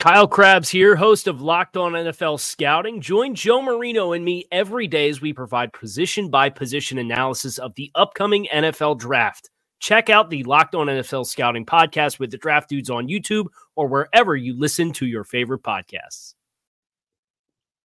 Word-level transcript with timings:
Kyle 0.00 0.28
Crabbs 0.28 0.68
here, 0.68 0.96
host 0.96 1.26
of 1.26 1.40
Locked 1.40 1.76
On 1.76 1.92
NFL 1.92 2.38
Scouting. 2.38 3.00
Join 3.00 3.34
Joe 3.34 3.62
Marino 3.62 4.12
and 4.12 4.24
me 4.24 4.46
every 4.52 4.86
day 4.86 5.08
as 5.08 5.20
we 5.20 5.32
provide 5.32 5.72
position 5.72 6.28
by 6.28 6.50
position 6.50 6.98
analysis 6.98 7.56
of 7.58 7.74
the 7.74 7.90
upcoming 7.94 8.46
NFL 8.52 8.98
draft. 8.98 9.48
Check 9.80 10.10
out 10.10 10.28
the 10.28 10.42
Locked 10.44 10.74
On 10.74 10.88
NFL 10.88 11.26
Scouting 11.26 11.64
podcast 11.64 12.18
with 12.18 12.30
the 12.30 12.36
draft 12.36 12.68
dudes 12.68 12.90
on 12.90 13.08
YouTube 13.08 13.46
or 13.76 13.86
wherever 13.86 14.36
you 14.36 14.58
listen 14.58 14.92
to 14.94 15.06
your 15.06 15.24
favorite 15.24 15.62
podcasts. 15.62 16.34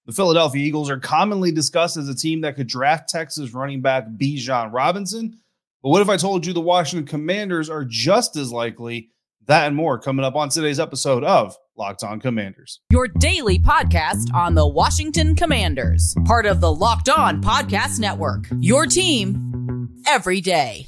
The 0.05 0.13
Philadelphia 0.13 0.65
Eagles 0.65 0.89
are 0.89 0.99
commonly 0.99 1.51
discussed 1.51 1.95
as 1.95 2.09
a 2.09 2.15
team 2.15 2.41
that 2.41 2.55
could 2.55 2.67
draft 2.67 3.07
Texas 3.09 3.53
running 3.53 3.81
back 3.81 4.07
Bijan 4.07 4.73
Robinson. 4.73 5.37
But 5.83 5.89
what 5.89 6.01
if 6.01 6.09
I 6.09 6.17
told 6.17 6.45
you 6.45 6.51
the 6.51 6.59
Washington 6.59 7.07
Commanders 7.07 7.69
are 7.69 7.85
just 7.85 8.35
as 8.35 8.51
likely? 8.51 9.11
That 9.45 9.67
and 9.67 9.75
more 9.75 9.99
coming 9.99 10.25
up 10.25 10.35
on 10.35 10.49
today's 10.49 10.79
episode 10.79 11.23
of 11.23 11.55
Locked 11.79 12.03
On 12.03 12.19
Commanders. 12.19 12.81
Your 12.91 13.07
daily 13.07 13.57
podcast 13.57 14.33
on 14.33 14.53
the 14.53 14.67
Washington 14.67 15.33
Commanders, 15.33 16.13
part 16.25 16.45
of 16.45 16.59
the 16.59 16.71
Locked 16.71 17.07
On 17.07 17.41
Podcast 17.41 18.01
Network. 18.01 18.47
Your 18.59 18.85
team 18.85 19.89
every 20.05 20.41
day. 20.41 20.87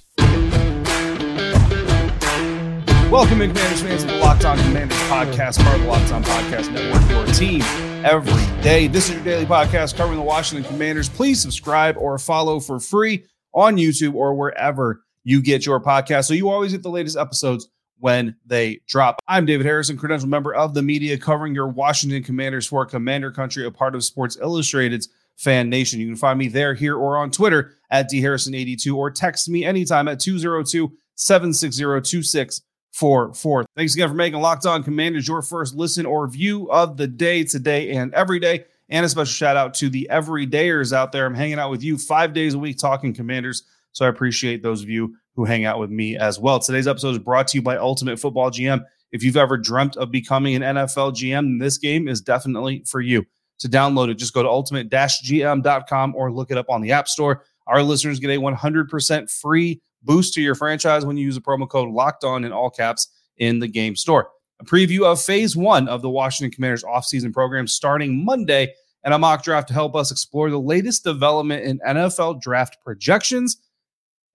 Welcome, 3.09 3.41
in, 3.41 3.51
Commanders 3.51 3.81
fans, 3.81 4.01
to 4.03 4.07
the 4.07 4.17
Locked 4.17 4.43
On 4.43 4.57
Commanders 4.57 4.97
podcast, 4.99 5.63
part 5.63 5.75
of 5.77 5.81
the 5.81 5.87
Locked 5.87 6.11
On 6.11 6.23
Podcast 6.25 6.73
Network. 6.73 7.09
Your 7.09 7.25
team 7.27 7.61
every 8.05 8.61
day. 8.61 8.87
This 8.87 9.07
is 9.07 9.15
your 9.15 9.23
daily 9.23 9.45
podcast 9.45 9.95
covering 9.95 10.19
the 10.19 10.25
Washington 10.25 10.69
Commanders. 10.69 11.07
Please 11.07 11.41
subscribe 11.41 11.95
or 11.95 12.17
follow 12.17 12.59
for 12.59 12.81
free 12.81 13.23
on 13.53 13.77
YouTube 13.77 14.13
or 14.13 14.33
wherever 14.33 15.05
you 15.23 15.41
get 15.41 15.65
your 15.65 15.79
podcast, 15.79 16.25
so 16.25 16.33
you 16.33 16.49
always 16.49 16.73
get 16.73 16.83
the 16.83 16.89
latest 16.89 17.15
episodes 17.15 17.69
when 18.01 18.35
they 18.45 18.81
drop. 18.87 19.21
I'm 19.27 19.45
David 19.45 19.65
Harrison, 19.65 19.95
credential 19.95 20.27
member 20.27 20.53
of 20.53 20.73
the 20.73 20.81
media 20.81 21.17
covering 21.17 21.55
your 21.55 21.67
Washington 21.67 22.23
Commanders 22.23 22.67
for 22.67 22.85
Commander 22.85 23.31
Country, 23.31 23.65
a 23.65 23.71
part 23.71 23.95
of 23.95 24.03
Sports 24.03 24.37
Illustrated's 24.41 25.07
Fan 25.37 25.69
Nation. 25.69 25.99
You 25.99 26.07
can 26.07 26.15
find 26.15 26.37
me 26.37 26.47
there, 26.47 26.73
here, 26.73 26.97
or 26.97 27.15
on 27.17 27.31
Twitter 27.31 27.75
at 27.91 28.09
dharrison82 28.11 28.95
or 28.95 29.11
text 29.11 29.47
me 29.49 29.63
anytime 29.63 30.07
at 30.07 30.19
202 30.19 30.91
760 31.15 31.83
2644. 32.01 33.65
Thanks 33.75 33.93
again 33.93 34.09
for 34.09 34.15
making 34.15 34.39
Locked 34.39 34.65
On 34.65 34.83
Commanders 34.83 35.27
your 35.27 35.43
first 35.43 35.75
listen 35.75 36.05
or 36.05 36.27
view 36.27 36.71
of 36.71 36.97
the 36.97 37.07
day 37.07 37.43
today 37.43 37.91
and 37.91 38.13
every 38.15 38.39
day. 38.39 38.65
And 38.89 39.05
a 39.05 39.09
special 39.09 39.25
shout 39.31 39.57
out 39.57 39.75
to 39.75 39.89
the 39.89 40.09
everydayers 40.11 40.91
out 40.91 41.11
there. 41.11 41.25
I'm 41.25 41.35
hanging 41.35 41.59
out 41.59 41.69
with 41.69 41.83
you 41.83 41.97
five 41.97 42.33
days 42.33 42.55
a 42.55 42.59
week 42.59 42.77
talking 42.77 43.13
Commanders. 43.13 43.63
So 43.93 44.05
I 44.05 44.09
appreciate 44.09 44.63
those 44.63 44.81
of 44.81 44.89
you 44.89 45.15
who 45.35 45.45
hang 45.45 45.65
out 45.65 45.79
with 45.79 45.89
me 45.89 46.17
as 46.17 46.39
well. 46.39 46.59
Today's 46.59 46.87
episode 46.87 47.11
is 47.11 47.19
brought 47.19 47.47
to 47.49 47.57
you 47.57 47.61
by 47.61 47.77
Ultimate 47.77 48.19
Football 48.19 48.51
GM. 48.51 48.83
If 49.11 49.23
you've 49.23 49.37
ever 49.37 49.57
dreamt 49.57 49.97
of 49.97 50.11
becoming 50.11 50.55
an 50.55 50.61
NFL 50.61 51.13
GM, 51.13 51.59
this 51.59 51.77
game 51.77 52.07
is 52.07 52.21
definitely 52.21 52.83
for 52.87 53.01
you. 53.01 53.25
To 53.59 53.69
download 53.69 54.09
it, 54.09 54.15
just 54.15 54.33
go 54.33 54.41
to 54.41 54.49
ultimate-gm.com 54.49 56.15
or 56.15 56.31
look 56.31 56.49
it 56.49 56.57
up 56.57 56.69
on 56.69 56.81
the 56.81 56.91
App 56.91 57.07
Store. 57.07 57.43
Our 57.67 57.83
listeners 57.83 58.19
get 58.19 58.31
a 58.31 58.39
100% 58.39 59.29
free 59.29 59.81
boost 60.03 60.33
to 60.33 60.41
your 60.41 60.55
franchise 60.55 61.05
when 61.05 61.17
you 61.17 61.25
use 61.25 61.35
the 61.35 61.41
promo 61.41 61.69
code 61.69 61.89
locked 61.89 62.23
on 62.23 62.43
in 62.43 62.51
all 62.51 62.69
caps 62.69 63.07
in 63.37 63.59
the 63.59 63.67
game 63.67 63.95
store. 63.95 64.29
A 64.59 64.65
preview 64.65 65.03
of 65.03 65.21
phase 65.21 65.55
one 65.55 65.87
of 65.87 66.01
the 66.01 66.09
Washington 66.09 66.53
Commanders 66.53 66.83
offseason 66.83 67.33
program 67.33 67.67
starting 67.67 68.23
Monday 68.23 68.73
and 69.03 69.13
a 69.13 69.19
mock 69.19 69.43
draft 69.43 69.67
to 69.67 69.73
help 69.73 69.95
us 69.95 70.11
explore 70.11 70.49
the 70.49 70.59
latest 70.59 71.03
development 71.03 71.63
in 71.63 71.79
NFL 71.79 72.41
draft 72.41 72.77
projections 72.83 73.57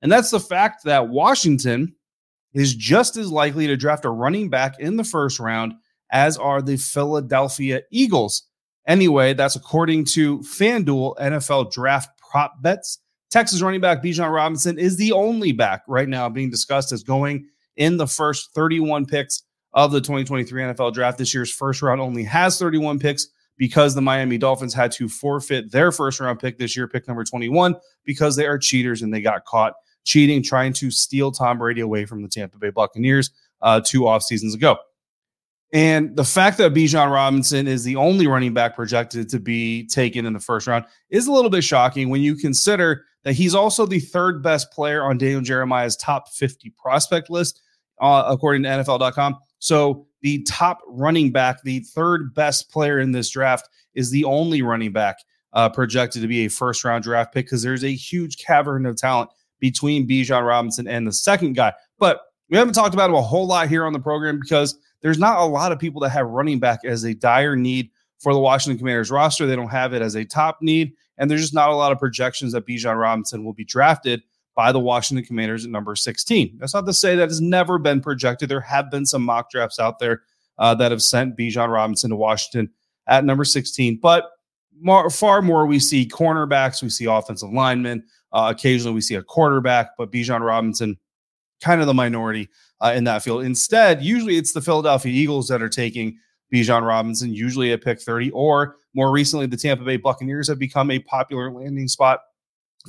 and 0.03 0.11
that's 0.11 0.31
the 0.31 0.41
fact 0.41 0.85
that 0.85 1.09
Washington 1.09 1.95
is 2.55 2.75
just 2.75 3.17
as 3.17 3.31
likely 3.31 3.67
to 3.67 3.77
draft 3.77 4.05
a 4.05 4.11
running 4.11 4.49
back 4.49 4.79
in 4.79 4.97
the 4.97 5.05
first 5.05 5.39
round 5.39 5.75
as 6.11 6.37
are 6.37 6.63
the 6.63 6.77
Philadelphia 6.77 7.83
Eagles. 7.91 8.45
Anyway, 8.87 9.35
that's 9.35 9.57
according 9.57 10.05
to 10.05 10.39
FanDuel 10.39 11.17
NFL 11.19 11.73
draft 11.73 12.11
prop 12.19 12.63
bets. 12.63 12.99
Texas 13.31 13.61
running 13.61 13.81
back 13.81 14.03
Bijan 14.03 14.33
Robinson 14.33 14.79
is 14.79 14.97
the 14.97 15.13
only 15.13 15.53
back 15.53 15.83
right 15.89 16.09
now 16.09 16.29
being 16.29 16.51
discussed 16.51 16.93
as 16.93 17.03
going 17.03 17.47
in 17.77 17.97
the 17.97 18.07
first 18.07 18.55
31 18.55 19.07
picks 19.07 19.43
of 19.75 19.91
the 19.93 20.01
2023 20.01 20.63
NFL 20.63 20.95
draft. 20.95 21.19
This 21.19 21.35
year's 21.35 21.53
first 21.53 21.83
round 21.83 22.01
only 22.01 22.23
has 22.23 22.59
31 22.59 22.99
picks 22.99 23.29
because 23.59 23.95
the 23.95 24.03
Miami 24.03 24.39
Dolphins 24.39 24.75
had 24.75 24.93
to 24.93 25.09
forfeit 25.09 25.73
their 25.73 25.91
first 25.91 26.21
round 26.21 26.39
pick 26.39 26.59
this 26.59 26.77
year, 26.77 26.87
pick 26.87 27.09
number 27.09 27.25
21, 27.25 27.75
because 28.05 28.37
they 28.37 28.47
are 28.47 28.59
cheaters 28.59 29.03
and 29.03 29.13
they 29.13 29.21
got 29.21 29.45
caught 29.45 29.75
cheating, 30.07 30.43
trying 30.43 30.73
to 30.73 30.91
steal 30.91 31.31
Tom 31.31 31.59
Brady 31.59 31.83
away 31.83 32.07
from 32.07 32.23
the 32.23 32.29
Tampa 32.29 32.57
Bay 32.57 32.71
Buccaneers 32.71 33.31
uh, 33.61 33.81
two 33.85 34.07
off 34.07 34.23
seasons 34.23 34.55
ago. 34.55 34.79
And 35.73 36.17
the 36.17 36.25
fact 36.25 36.59
that 36.59 36.73
Bijan 36.73 37.13
Robinson 37.13 37.67
is 37.67 37.85
the 37.85 37.97
only 37.97 38.27
running 38.27 38.55
back 38.55 38.77
projected 38.77 39.29
to 39.31 39.41
be 39.41 39.87
taken 39.89 40.25
in 40.25 40.33
the 40.33 40.41
first 40.41 40.67
round 40.67 40.85
is 41.11 41.27
a 41.27 41.33
little 41.33 41.51
bit 41.51 41.65
shocking 41.65 42.09
when 42.09 42.23
you 42.23 42.37
consider 42.37 43.05
that 43.25 43.33
he's 43.33 43.55
also 43.55 43.85
the 43.85 43.99
third 43.99 44.43
best 44.43 44.71
player 44.71 45.03
on 45.03 45.19
Daniel 45.19 45.41
Jeremiah's 45.41 45.97
top 45.97 46.29
50 46.29 46.71
prospect 46.81 47.29
list, 47.29 47.61
uh, 48.01 48.25
according 48.29 48.63
to 48.63 48.69
NFL.com. 48.69 49.37
So 49.59 50.07
the 50.23 50.45
top 50.45 50.81
running 50.87 51.33
back, 51.33 51.63
the 51.65 51.81
third 51.81 52.33
best 52.35 52.71
player 52.71 53.01
in 53.01 53.11
this 53.11 53.29
draft, 53.29 53.69
is 53.95 54.11
the 54.11 54.25
only 54.25 54.63
running 54.63 54.93
back 54.93 55.17
uh, 55.53 55.69
projected 55.69 56.23
to 56.23 56.29
be 56.29 56.45
a 56.45 56.49
first 56.49 56.85
round 56.85 57.03
draft 57.03 57.35
pick 57.35 57.47
because 57.47 57.63
there's 57.63 57.83
a 57.83 57.93
huge 57.93 58.39
cavern 58.39 58.87
of 58.87 58.97
talent 58.97 59.31
between 59.61 60.09
Bijan 60.09 60.47
Robinson 60.47 60.87
and 60.87 61.07
the 61.07 61.13
second 61.13 61.55
guy. 61.55 61.73
But 61.99 62.21
we 62.49 62.57
haven't 62.57 62.75
talked 62.75 62.95
about 62.95 63.11
him 63.11 63.17
a 63.17 63.23
whole 63.23 63.47
lot 63.47 63.69
here 63.69 63.85
on 63.85 63.93
the 63.93 63.99
program 63.99 64.39
because 64.41 64.79
there's 65.03 65.19
not 65.19 65.39
a 65.39 65.45
lot 65.45 65.73
of 65.73 65.79
people 65.79 66.01
that 66.03 66.11
have 66.11 66.27
running 66.27 66.59
back 66.59 66.81
as 66.85 67.05
a 67.05 67.15
dire 67.15 67.57
need 67.57 67.91
for 68.19 68.33
the 68.33 68.41
Washington 68.41 68.79
Commanders 68.79 69.11
roster. 69.11 69.47
They 69.47 69.57
don't 69.57 69.69
have 69.69 69.93
it 69.93 70.03
as 70.03 70.15
a 70.15 70.25
top 70.25 70.59
need, 70.63 70.93
and 71.19 71.31
there's 71.31 71.43
just 71.43 71.55
not 71.55 71.71
a 71.71 71.75
lot 71.75 71.93
of 71.93 71.99
projections 71.99 72.53
that 72.53 72.67
Bijan 72.67 72.99
Robinson 72.99 73.45
will 73.45 73.53
be 73.53 73.65
drafted 73.65 74.23
by 74.55 74.73
the 74.73 74.81
Washington 74.81 75.25
Commanders 75.25 75.65
at 75.65 75.71
number 75.71 75.95
16. 75.95 76.57
That's 76.59 76.75
not 76.75 76.87
to 76.87 76.93
say 76.93 77.15
that 77.17 77.29
has 77.29 77.41
never 77.41 77.79
been 77.79 78.01
projected. 78.01 78.49
There 78.49 78.61
have 78.61 78.91
been 78.91 79.05
some 79.05 79.23
mock 79.23 79.51
drafts 79.51 79.79
out 79.79 79.99
there 79.99 80.23
uh, 80.59 80.75
that 80.77 80.91
have 80.91 81.03
sent 81.03 81.37
Bijan 81.37 81.69
Robinson 81.69 82.11
to 82.11 82.17
Washington 82.17 82.71
at 83.07 83.25
number 83.25 83.45
16, 83.45 83.99
but 84.01 84.31
more, 84.81 85.11
far 85.11 85.43
more 85.43 85.67
we 85.67 85.79
see 85.79 86.09
cornerbacks, 86.09 86.83
we 86.83 86.89
see 86.89 87.05
offensive 87.05 87.51
linemen, 87.51 88.05
uh, 88.37 88.51
occasionally 88.51 88.95
we 88.95 89.01
see 89.01 89.15
a 89.15 89.23
quarterback, 89.23 89.97
but 89.97 90.13
Bijan 90.13 90.45
Robinson, 90.45 90.99
kind 91.63 91.81
of 91.81 91.87
the 91.87 91.95
minority 91.95 92.51
uh, 92.83 92.93
in 92.95 93.05
that 93.05 93.23
field. 93.23 93.45
Instead, 93.45 94.03
usually 94.03 94.37
it's 94.37 94.53
the 94.53 94.61
Philadelphia 94.61 95.11
Eagles 95.11 95.49
that 95.49 95.63
are 95.63 95.71
taking 95.71 96.19
Bijan 96.53 96.87
Robinson, 96.87 97.33
usually 97.33 97.73
at 97.73 97.83
pick 97.83 97.99
30, 97.99 98.31
or 98.33 98.77
more 98.93 99.11
recently, 99.11 99.47
the 99.47 99.57
Tampa 99.57 99.85
Bay 99.85 99.97
Buccaneers 99.97 100.49
have 100.49 100.59
become 100.59 100.91
a 100.91 100.99
popular 100.99 101.51
landing 101.51 101.89
spot 101.89 102.21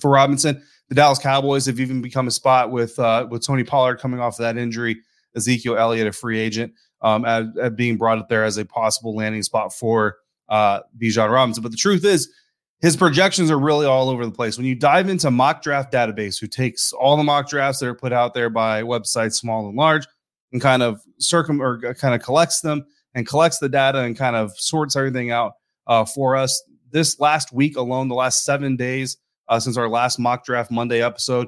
for 0.02 0.12
Robinson. 0.12 0.62
The 0.90 0.96
Dallas 0.96 1.18
Cowboys 1.18 1.66
have 1.68 1.80
even 1.80 2.02
become 2.02 2.28
a 2.28 2.32
spot 2.32 2.70
with 2.70 3.00
uh, 3.00 3.26
with 3.32 3.46
Tony 3.46 3.64
Pollard 3.64 4.00
coming 4.00 4.20
off 4.20 4.34
of 4.34 4.40
that 4.40 4.58
injury, 4.58 4.98
Ezekiel 5.34 5.78
Elliott, 5.78 6.08
a 6.08 6.12
free 6.12 6.40
agent, 6.40 6.74
um, 7.02 7.24
at, 7.24 7.46
at 7.58 7.76
being 7.78 7.96
brought 7.96 8.18
up 8.18 8.28
there 8.28 8.44
as 8.44 8.58
a 8.58 8.66
possible 8.66 9.16
landing 9.16 9.44
spot 9.44 9.74
for 9.74 10.18
uh, 10.50 10.82
Bijan 10.98 11.32
Robinson. 11.32 11.64
But 11.64 11.72
the 11.72 11.78
truth 11.78 12.04
is, 12.04 12.30
his 12.80 12.96
projections 12.96 13.50
are 13.50 13.60
really 13.60 13.86
all 13.86 14.10
over 14.10 14.26
the 14.26 14.32
place. 14.32 14.58
When 14.58 14.68
you 14.68 14.76
dive 14.76 15.10
into 15.10 15.32
mock 15.32 15.64
draft 15.64 15.92
database, 15.92 16.40
who 16.40 16.48
takes 16.48 16.94
all 16.94 17.18
the 17.18 17.24
mock 17.24 17.50
drafts 17.50 17.80
that 17.80 17.88
are 17.88 17.96
put 17.96 18.14
out 18.14 18.34
there 18.34 18.50
by 18.50 18.84
websites 18.84 19.34
small 19.34 19.68
and 19.68 19.76
large, 19.76 20.06
and 20.52 20.62
kind 20.62 20.84
of 20.84 21.02
circum 21.20 21.62
or 21.62 21.94
kind 21.96 22.16
of 22.16 22.22
collects 22.22 22.62
them 22.62 22.86
and 23.14 23.28
collects 23.28 23.60
the 23.60 23.70
data 23.70 24.00
and 24.00 24.18
kind 24.18 24.36
of 24.36 24.58
sorts 24.58 24.96
everything 24.96 25.32
out 25.32 25.54
uh, 25.88 26.06
for 26.06 26.36
us. 26.36 26.62
This 26.92 27.20
last 27.20 27.52
week 27.52 27.76
alone, 27.76 28.08
the 28.08 28.16
last 28.16 28.46
seven 28.46 28.76
days 28.76 29.18
uh, 29.50 29.60
since 29.60 29.78
our 29.78 29.90
last 29.90 30.20
mock 30.20 30.46
draft 30.46 30.72
Monday 30.72 31.02
episode, 31.02 31.48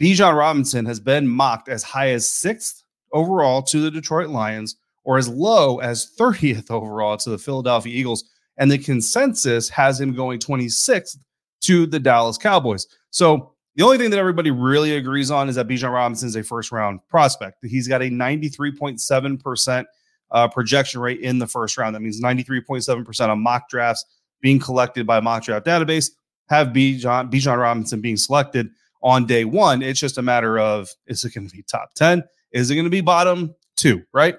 Bijan 0.00 0.36
Robinson 0.36 0.86
has 0.86 1.00
been 1.00 1.26
mocked 1.26 1.68
as 1.68 1.82
high 1.82 2.10
as 2.10 2.30
sixth 2.30 2.84
overall 3.12 3.62
to 3.62 3.80
the 3.80 3.90
Detroit 3.90 4.28
Lions 4.28 4.76
or 5.04 5.18
as 5.18 5.28
low 5.28 5.78
as 5.78 6.10
30th 6.18 6.70
overall 6.70 7.16
to 7.16 7.30
the 7.30 7.38
Philadelphia 7.38 7.92
Eagles 7.94 8.24
and 8.60 8.70
the 8.70 8.78
consensus 8.78 9.68
has 9.70 10.00
him 10.00 10.14
going 10.14 10.38
26th 10.38 11.16
to 11.62 11.86
the 11.86 11.98
Dallas 11.98 12.38
Cowboys. 12.38 12.86
So 13.10 13.54
the 13.74 13.82
only 13.82 13.96
thing 13.96 14.10
that 14.10 14.18
everybody 14.18 14.50
really 14.50 14.96
agrees 14.96 15.30
on 15.30 15.48
is 15.48 15.56
that 15.56 15.66
Bijan 15.66 15.92
Robinson 15.92 16.28
is 16.28 16.36
a 16.36 16.44
first 16.44 16.70
round 16.70 17.00
prospect. 17.08 17.64
He's 17.64 17.88
got 17.88 18.02
a 18.02 18.10
93.7% 18.10 19.84
uh, 20.30 20.48
projection 20.48 21.00
rate 21.00 21.20
in 21.20 21.38
the 21.38 21.46
first 21.46 21.78
round. 21.78 21.94
That 21.94 22.00
means 22.00 22.20
93.7% 22.20 23.32
of 23.32 23.38
mock 23.38 23.68
drafts 23.70 24.04
being 24.42 24.58
collected 24.58 25.06
by 25.06 25.20
mock 25.20 25.42
draft 25.44 25.66
database 25.66 26.10
have 26.50 26.68
Bijan, 26.68 27.30
Bijan 27.30 27.58
Robinson 27.58 28.02
being 28.02 28.18
selected 28.18 28.68
on 29.02 29.24
day 29.24 29.46
one. 29.46 29.82
It's 29.82 29.98
just 29.98 30.18
a 30.18 30.22
matter 30.22 30.58
of 30.58 30.90
is 31.06 31.24
it 31.24 31.32
going 31.32 31.48
to 31.48 31.54
be 31.54 31.62
top 31.62 31.94
10? 31.94 32.22
Is 32.52 32.70
it 32.70 32.74
going 32.74 32.84
to 32.84 32.90
be 32.90 33.00
bottom 33.00 33.54
two, 33.76 34.02
right? 34.12 34.36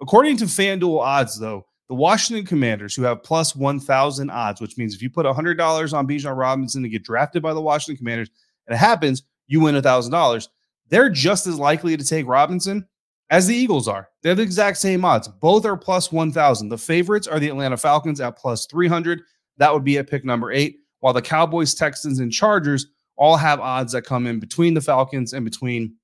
According 0.00 0.36
to 0.38 0.44
FanDuel 0.44 1.00
odds, 1.00 1.38
though, 1.38 1.66
the 1.94 2.00
Washington 2.00 2.44
Commanders, 2.44 2.96
who 2.96 3.04
have 3.04 3.22
plus 3.22 3.54
1,000 3.54 4.28
odds, 4.28 4.60
which 4.60 4.76
means 4.76 4.96
if 4.96 5.02
you 5.02 5.08
put 5.08 5.26
$100 5.26 5.92
on 5.92 6.08
Bijan 6.08 6.36
Robinson 6.36 6.82
to 6.82 6.88
get 6.88 7.04
drafted 7.04 7.40
by 7.40 7.54
the 7.54 7.60
Washington 7.60 7.96
Commanders, 7.96 8.30
and 8.66 8.74
it 8.74 8.78
happens, 8.78 9.22
you 9.46 9.60
win 9.60 9.76
$1,000. 9.76 10.48
They're 10.88 11.08
just 11.08 11.46
as 11.46 11.56
likely 11.56 11.96
to 11.96 12.04
take 12.04 12.26
Robinson 12.26 12.88
as 13.30 13.46
the 13.46 13.54
Eagles 13.54 13.86
are. 13.86 14.08
They 14.22 14.28
have 14.28 14.38
the 14.38 14.42
exact 14.42 14.78
same 14.78 15.04
odds. 15.04 15.28
Both 15.28 15.64
are 15.64 15.76
plus 15.76 16.10
1,000. 16.10 16.68
The 16.68 16.76
favorites 16.76 17.28
are 17.28 17.38
the 17.38 17.48
Atlanta 17.48 17.76
Falcons 17.76 18.20
at 18.20 18.36
plus 18.36 18.66
300. 18.66 19.22
That 19.58 19.72
would 19.72 19.84
be 19.84 19.98
at 19.98 20.10
pick 20.10 20.24
number 20.24 20.50
eight, 20.50 20.78
while 20.98 21.12
the 21.12 21.22
Cowboys, 21.22 21.76
Texans, 21.76 22.18
and 22.18 22.32
Chargers 22.32 22.88
all 23.14 23.36
have 23.36 23.60
odds 23.60 23.92
that 23.92 24.02
come 24.02 24.26
in 24.26 24.40
between 24.40 24.74
the 24.74 24.80
Falcons 24.80 25.32
and 25.32 25.44
between 25.44 25.94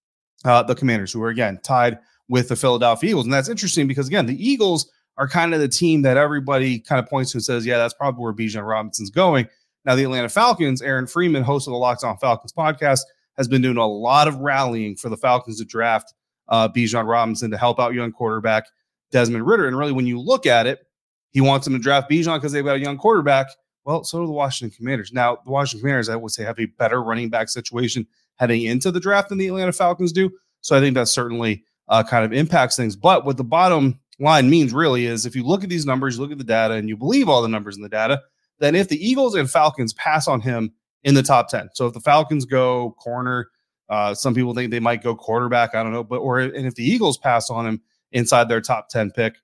uh, 0.44 0.62
the 0.62 0.76
Commanders, 0.76 1.12
who 1.12 1.20
are 1.20 1.30
again 1.30 1.58
tied 1.64 1.98
with 2.28 2.48
the 2.48 2.54
Philadelphia 2.54 3.10
Eagles. 3.10 3.26
And 3.26 3.32
that's 3.32 3.48
interesting 3.48 3.88
because, 3.88 4.06
again, 4.06 4.26
the 4.26 4.48
Eagles 4.48 4.88
are 5.20 5.28
kind 5.28 5.52
of 5.52 5.60
the 5.60 5.68
team 5.68 6.00
that 6.00 6.16
everybody 6.16 6.78
kind 6.78 6.98
of 6.98 7.08
points 7.08 7.32
to 7.32 7.36
and 7.36 7.44
says, 7.44 7.66
yeah, 7.66 7.76
that's 7.76 7.92
probably 7.92 8.22
where 8.22 8.32
Bijan 8.32 8.66
Robinson's 8.66 9.10
going. 9.10 9.46
Now, 9.84 9.94
the 9.94 10.04
Atlanta 10.04 10.30
Falcons, 10.30 10.80
Aaron 10.80 11.06
Freeman, 11.06 11.42
host 11.42 11.68
of 11.68 11.72
the 11.72 11.76
Locked 11.76 12.04
On 12.04 12.16
Falcons 12.16 12.54
podcast, 12.54 13.00
has 13.36 13.46
been 13.46 13.60
doing 13.60 13.76
a 13.76 13.86
lot 13.86 14.28
of 14.28 14.36
rallying 14.36 14.96
for 14.96 15.10
the 15.10 15.18
Falcons 15.18 15.58
to 15.58 15.66
draft 15.66 16.14
uh, 16.48 16.70
Bijan 16.70 17.06
Robinson 17.06 17.50
to 17.50 17.58
help 17.58 17.78
out 17.78 17.92
young 17.92 18.12
quarterback 18.12 18.64
Desmond 19.10 19.46
Ridder. 19.46 19.68
And 19.68 19.76
really, 19.76 19.92
when 19.92 20.06
you 20.06 20.18
look 20.18 20.46
at 20.46 20.66
it, 20.66 20.86
he 21.32 21.42
wants 21.42 21.66
him 21.66 21.74
to 21.74 21.78
draft 21.78 22.10
Bijan 22.10 22.36
because 22.36 22.52
they've 22.52 22.64
got 22.64 22.76
a 22.76 22.80
young 22.80 22.96
quarterback. 22.96 23.48
Well, 23.84 24.04
so 24.04 24.20
do 24.20 24.26
the 24.26 24.32
Washington 24.32 24.74
Commanders. 24.74 25.12
Now, 25.12 25.36
the 25.44 25.50
Washington 25.50 25.82
Commanders, 25.82 26.08
I 26.08 26.16
would 26.16 26.32
say, 26.32 26.44
have 26.44 26.58
a 26.58 26.64
better 26.64 27.02
running 27.02 27.28
back 27.28 27.50
situation 27.50 28.06
heading 28.36 28.62
into 28.62 28.90
the 28.90 29.00
draft 29.00 29.28
than 29.28 29.36
the 29.36 29.48
Atlanta 29.48 29.72
Falcons 29.72 30.12
do. 30.12 30.30
So 30.62 30.78
I 30.78 30.80
think 30.80 30.94
that 30.94 31.08
certainly 31.08 31.62
uh, 31.88 32.02
kind 32.02 32.24
of 32.24 32.32
impacts 32.32 32.76
things. 32.76 32.96
But 32.96 33.26
with 33.26 33.36
the 33.36 33.44
bottom 33.44 34.00
line 34.20 34.48
means 34.50 34.72
really 34.72 35.06
is 35.06 35.26
if 35.26 35.34
you 35.34 35.44
look 35.44 35.64
at 35.64 35.70
these 35.70 35.86
numbers, 35.86 36.18
look 36.18 36.30
at 36.30 36.38
the 36.38 36.44
data, 36.44 36.74
and 36.74 36.88
you 36.88 36.96
believe 36.96 37.28
all 37.28 37.42
the 37.42 37.48
numbers 37.48 37.76
in 37.76 37.82
the 37.82 37.88
data, 37.88 38.20
then 38.58 38.74
if 38.74 38.88
the 38.88 39.04
Eagles 39.04 39.34
and 39.34 39.50
Falcons 39.50 39.92
pass 39.94 40.28
on 40.28 40.40
him 40.40 40.72
in 41.02 41.14
the 41.14 41.22
top 41.22 41.48
10, 41.48 41.70
so 41.74 41.86
if 41.86 41.94
the 41.94 42.00
Falcons 42.00 42.44
go 42.44 42.94
corner, 42.98 43.48
uh, 43.88 44.14
some 44.14 44.34
people 44.34 44.54
think 44.54 44.70
they 44.70 44.80
might 44.80 45.02
go 45.02 45.16
quarterback. 45.16 45.74
I 45.74 45.82
don't 45.82 45.92
know, 45.92 46.04
but 46.04 46.18
or 46.18 46.38
and 46.38 46.66
if 46.66 46.76
the 46.76 46.84
Eagles 46.84 47.18
pass 47.18 47.50
on 47.50 47.66
him 47.66 47.80
inside 48.12 48.48
their 48.48 48.60
top 48.60 48.88
10 48.88 49.10
pick, 49.10 49.34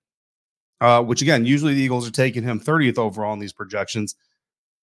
uh, 0.80 1.02
which 1.02 1.22
again, 1.22 1.44
usually 1.44 1.74
the 1.74 1.80
Eagles 1.80 2.06
are 2.06 2.12
taking 2.12 2.44
him 2.44 2.60
30th 2.60 2.98
overall 2.98 3.32
in 3.32 3.40
these 3.40 3.52
projections, 3.52 4.14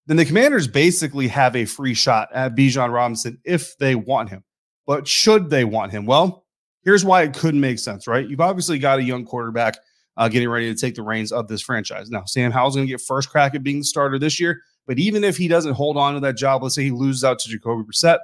then 0.06 0.16
the 0.18 0.24
Commanders 0.24 0.68
basically 0.68 1.28
have 1.28 1.56
a 1.56 1.64
free 1.64 1.94
shot 1.94 2.28
at 2.34 2.54
Bijan 2.54 2.92
Robinson 2.92 3.38
if 3.44 3.76
they 3.78 3.94
want 3.94 4.28
him. 4.28 4.44
But 4.86 5.08
should 5.08 5.48
they 5.48 5.64
want 5.64 5.92
him? 5.92 6.04
Well, 6.04 6.43
here's 6.84 7.04
why 7.04 7.22
it 7.22 7.34
could 7.34 7.54
make 7.54 7.78
sense, 7.78 8.06
right? 8.06 8.28
You've 8.28 8.40
obviously 8.40 8.78
got 8.78 8.98
a 8.98 9.02
young 9.02 9.24
quarterback 9.24 9.76
uh, 10.16 10.28
getting 10.28 10.48
ready 10.48 10.72
to 10.72 10.78
take 10.78 10.94
the 10.94 11.02
reins 11.02 11.32
of 11.32 11.48
this 11.48 11.62
franchise. 11.62 12.10
Now, 12.10 12.24
Sam 12.24 12.52
Howell's 12.52 12.76
going 12.76 12.86
to 12.86 12.90
get 12.92 13.00
first 13.00 13.30
crack 13.30 13.54
at 13.54 13.62
being 13.62 13.78
the 13.78 13.84
starter 13.84 14.18
this 14.18 14.38
year, 14.38 14.60
but 14.86 14.98
even 14.98 15.24
if 15.24 15.36
he 15.36 15.48
doesn't 15.48 15.74
hold 15.74 15.96
on 15.96 16.14
to 16.14 16.20
that 16.20 16.36
job, 16.36 16.62
let's 16.62 16.74
say 16.74 16.84
he 16.84 16.90
loses 16.90 17.24
out 17.24 17.38
to 17.40 17.48
Jacoby 17.48 17.82
Brissett, 17.82 18.18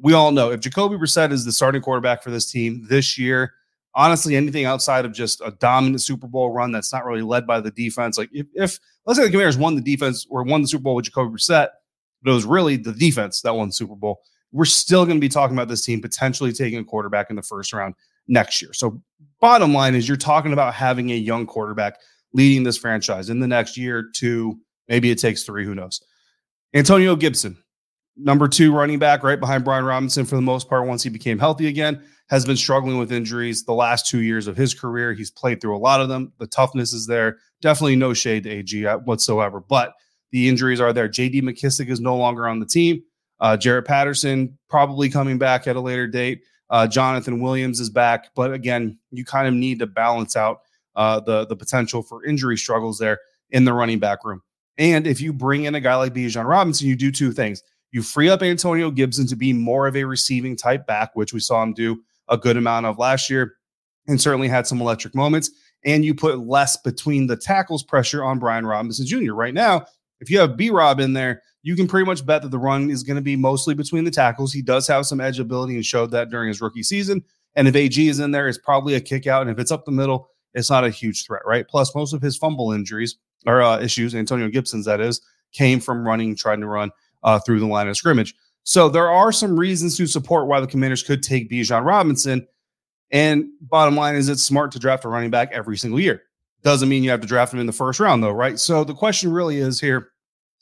we 0.00 0.14
all 0.14 0.32
know 0.32 0.50
if 0.50 0.60
Jacoby 0.60 0.96
Brissett 0.96 1.32
is 1.32 1.44
the 1.44 1.52
starting 1.52 1.82
quarterback 1.82 2.22
for 2.22 2.30
this 2.30 2.50
team 2.50 2.86
this 2.88 3.16
year, 3.16 3.52
honestly, 3.94 4.34
anything 4.36 4.64
outside 4.64 5.04
of 5.04 5.12
just 5.12 5.40
a 5.42 5.52
dominant 5.52 6.02
Super 6.02 6.26
Bowl 6.26 6.50
run 6.50 6.72
that's 6.72 6.92
not 6.92 7.04
really 7.04 7.22
led 7.22 7.46
by 7.46 7.60
the 7.60 7.70
defense, 7.70 8.18
like 8.18 8.30
if, 8.32 8.46
if 8.54 8.78
let's 9.06 9.18
say 9.18 9.24
the 9.24 9.30
Commanders 9.30 9.58
won 9.58 9.76
the 9.76 9.82
defense 9.82 10.26
or 10.28 10.42
won 10.42 10.62
the 10.62 10.68
Super 10.68 10.82
Bowl 10.82 10.94
with 10.96 11.04
Jacoby 11.04 11.36
Brissett, 11.36 11.68
but 12.22 12.30
it 12.30 12.34
was 12.34 12.44
really 12.44 12.76
the 12.76 12.92
defense 12.92 13.42
that 13.42 13.54
won 13.54 13.68
the 13.68 13.74
Super 13.74 13.94
Bowl, 13.94 14.22
we're 14.52 14.64
still 14.64 15.04
going 15.04 15.16
to 15.16 15.20
be 15.20 15.28
talking 15.28 15.56
about 15.56 15.68
this 15.68 15.84
team 15.84 16.00
potentially 16.00 16.52
taking 16.52 16.78
a 16.78 16.84
quarterback 16.84 17.30
in 17.30 17.36
the 17.36 17.42
first 17.42 17.72
round 17.72 17.94
next 18.28 18.62
year. 18.62 18.72
So, 18.72 19.02
bottom 19.40 19.72
line 19.72 19.94
is 19.94 20.06
you're 20.06 20.16
talking 20.16 20.52
about 20.52 20.74
having 20.74 21.10
a 21.10 21.16
young 21.16 21.46
quarterback 21.46 21.98
leading 22.32 22.62
this 22.62 22.78
franchise 22.78 23.30
in 23.30 23.40
the 23.40 23.48
next 23.48 23.76
year, 23.76 24.08
two, 24.14 24.58
maybe 24.88 25.10
it 25.10 25.18
takes 25.18 25.42
three, 25.42 25.64
who 25.64 25.74
knows. 25.74 26.00
Antonio 26.74 27.16
Gibson, 27.16 27.56
number 28.16 28.48
two 28.48 28.74
running 28.74 28.98
back, 28.98 29.22
right 29.22 29.40
behind 29.40 29.64
Brian 29.64 29.84
Robinson 29.84 30.24
for 30.24 30.36
the 30.36 30.42
most 30.42 30.68
part, 30.68 30.86
once 30.86 31.02
he 31.02 31.10
became 31.10 31.38
healthy 31.38 31.66
again, 31.66 32.02
has 32.30 32.46
been 32.46 32.56
struggling 32.56 32.98
with 32.98 33.12
injuries 33.12 33.64
the 33.64 33.74
last 33.74 34.06
two 34.06 34.22
years 34.22 34.46
of 34.46 34.56
his 34.56 34.72
career. 34.72 35.12
He's 35.12 35.30
played 35.30 35.60
through 35.60 35.76
a 35.76 35.78
lot 35.78 36.00
of 36.00 36.08
them. 36.08 36.32
The 36.38 36.46
toughness 36.46 36.92
is 36.92 37.06
there. 37.06 37.38
Definitely 37.60 37.96
no 37.96 38.14
shade 38.14 38.44
to 38.44 38.50
AG 38.50 38.82
whatsoever, 39.04 39.60
but 39.60 39.92
the 40.30 40.48
injuries 40.48 40.80
are 40.80 40.92
there. 40.92 41.08
JD 41.08 41.42
McKissic 41.42 41.90
is 41.90 42.00
no 42.00 42.16
longer 42.16 42.48
on 42.48 42.58
the 42.58 42.66
team. 42.66 43.02
Uh, 43.42 43.56
Jaret 43.56 43.84
Patterson 43.84 44.56
probably 44.70 45.10
coming 45.10 45.36
back 45.36 45.66
at 45.66 45.74
a 45.74 45.80
later 45.80 46.06
date. 46.06 46.42
Uh, 46.70 46.86
Jonathan 46.86 47.40
Williams 47.40 47.80
is 47.80 47.90
back, 47.90 48.34
but 48.34 48.52
again, 48.52 48.98
you 49.10 49.24
kind 49.24 49.48
of 49.48 49.52
need 49.52 49.80
to 49.80 49.86
balance 49.86 50.36
out 50.36 50.60
uh, 50.94 51.20
the 51.20 51.44
the 51.46 51.56
potential 51.56 52.02
for 52.02 52.24
injury 52.24 52.56
struggles 52.56 52.98
there 52.98 53.18
in 53.50 53.64
the 53.64 53.72
running 53.72 53.98
back 53.98 54.24
room. 54.24 54.40
And 54.78 55.06
if 55.06 55.20
you 55.20 55.32
bring 55.32 55.64
in 55.64 55.74
a 55.74 55.80
guy 55.80 55.96
like 55.96 56.14
Bijan 56.14 56.48
Robinson, 56.48 56.86
you 56.86 56.96
do 56.96 57.10
two 57.10 57.32
things. 57.32 57.62
You 57.90 58.00
free 58.00 58.30
up 58.30 58.42
Antonio 58.42 58.90
Gibson 58.90 59.26
to 59.26 59.36
be 59.36 59.52
more 59.52 59.86
of 59.86 59.96
a 59.96 60.04
receiving 60.04 60.56
type 60.56 60.86
back, 60.86 61.10
which 61.14 61.34
we 61.34 61.40
saw 61.40 61.62
him 61.62 61.74
do 61.74 62.00
a 62.28 62.38
good 62.38 62.56
amount 62.56 62.86
of 62.86 62.96
last 62.96 63.28
year 63.28 63.56
and 64.06 64.20
certainly 64.20 64.48
had 64.48 64.66
some 64.66 64.80
electric 64.80 65.14
moments. 65.14 65.50
And 65.84 66.04
you 66.04 66.14
put 66.14 66.38
less 66.38 66.76
between 66.76 67.26
the 67.26 67.36
tackles 67.36 67.82
pressure 67.82 68.24
on 68.24 68.38
Brian 68.38 68.64
Robinson 68.64 69.04
Jr. 69.04 69.34
Right 69.34 69.52
now, 69.52 69.84
if 70.20 70.30
you 70.30 70.38
have 70.38 70.56
B 70.56 70.70
Rob 70.70 71.00
in 71.00 71.12
there, 71.12 71.42
you 71.62 71.76
can 71.76 71.86
pretty 71.86 72.06
much 72.06 72.26
bet 72.26 72.42
that 72.42 72.50
the 72.50 72.58
run 72.58 72.90
is 72.90 73.02
going 73.02 73.16
to 73.16 73.22
be 73.22 73.36
mostly 73.36 73.74
between 73.74 74.04
the 74.04 74.10
tackles. 74.10 74.52
He 74.52 74.62
does 74.62 74.86
have 74.88 75.06
some 75.06 75.20
edge 75.20 75.38
ability 75.38 75.74
and 75.74 75.84
showed 75.84 76.10
that 76.10 76.28
during 76.28 76.48
his 76.48 76.60
rookie 76.60 76.82
season. 76.82 77.24
And 77.54 77.68
if 77.68 77.76
AG 77.76 78.08
is 78.08 78.18
in 78.18 78.30
there, 78.30 78.48
it's 78.48 78.58
probably 78.58 78.94
a 78.94 79.00
kick 79.00 79.26
out. 79.26 79.42
And 79.42 79.50
if 79.50 79.58
it's 79.58 79.70
up 79.70 79.84
the 79.84 79.92
middle, 79.92 80.28
it's 80.54 80.70
not 80.70 80.84
a 80.84 80.90
huge 80.90 81.24
threat, 81.24 81.42
right? 81.46 81.66
Plus, 81.66 81.94
most 81.94 82.12
of 82.12 82.20
his 82.22 82.36
fumble 82.36 82.72
injuries 82.72 83.16
or 83.46 83.62
uh, 83.62 83.80
issues, 83.80 84.14
Antonio 84.14 84.48
Gibson's 84.48 84.86
that 84.86 85.00
is, 85.00 85.20
came 85.52 85.80
from 85.80 86.06
running, 86.06 86.34
trying 86.34 86.60
to 86.60 86.66
run 86.66 86.90
uh, 87.22 87.38
through 87.38 87.60
the 87.60 87.66
line 87.66 87.88
of 87.88 87.96
scrimmage. 87.96 88.34
So 88.64 88.88
there 88.88 89.10
are 89.10 89.32
some 89.32 89.58
reasons 89.58 89.96
to 89.96 90.06
support 90.06 90.46
why 90.46 90.60
the 90.60 90.66
Commanders 90.66 91.02
could 91.02 91.22
take 91.22 91.50
Bijan 91.50 91.84
Robinson. 91.84 92.46
And 93.10 93.46
bottom 93.60 93.96
line 93.96 94.14
is, 94.14 94.28
it's 94.28 94.42
smart 94.42 94.72
to 94.72 94.78
draft 94.78 95.04
a 95.04 95.08
running 95.08 95.30
back 95.30 95.50
every 95.52 95.76
single 95.76 96.00
year. 96.00 96.22
Doesn't 96.62 96.88
mean 96.88 97.02
you 97.02 97.10
have 97.10 97.20
to 97.20 97.26
draft 97.26 97.52
him 97.52 97.60
in 97.60 97.66
the 97.66 97.72
first 97.72 98.00
round, 98.00 98.22
though, 98.22 98.30
right? 98.30 98.58
So 98.58 98.84
the 98.84 98.94
question 98.94 99.32
really 99.32 99.58
is 99.58 99.80
here 99.80 100.12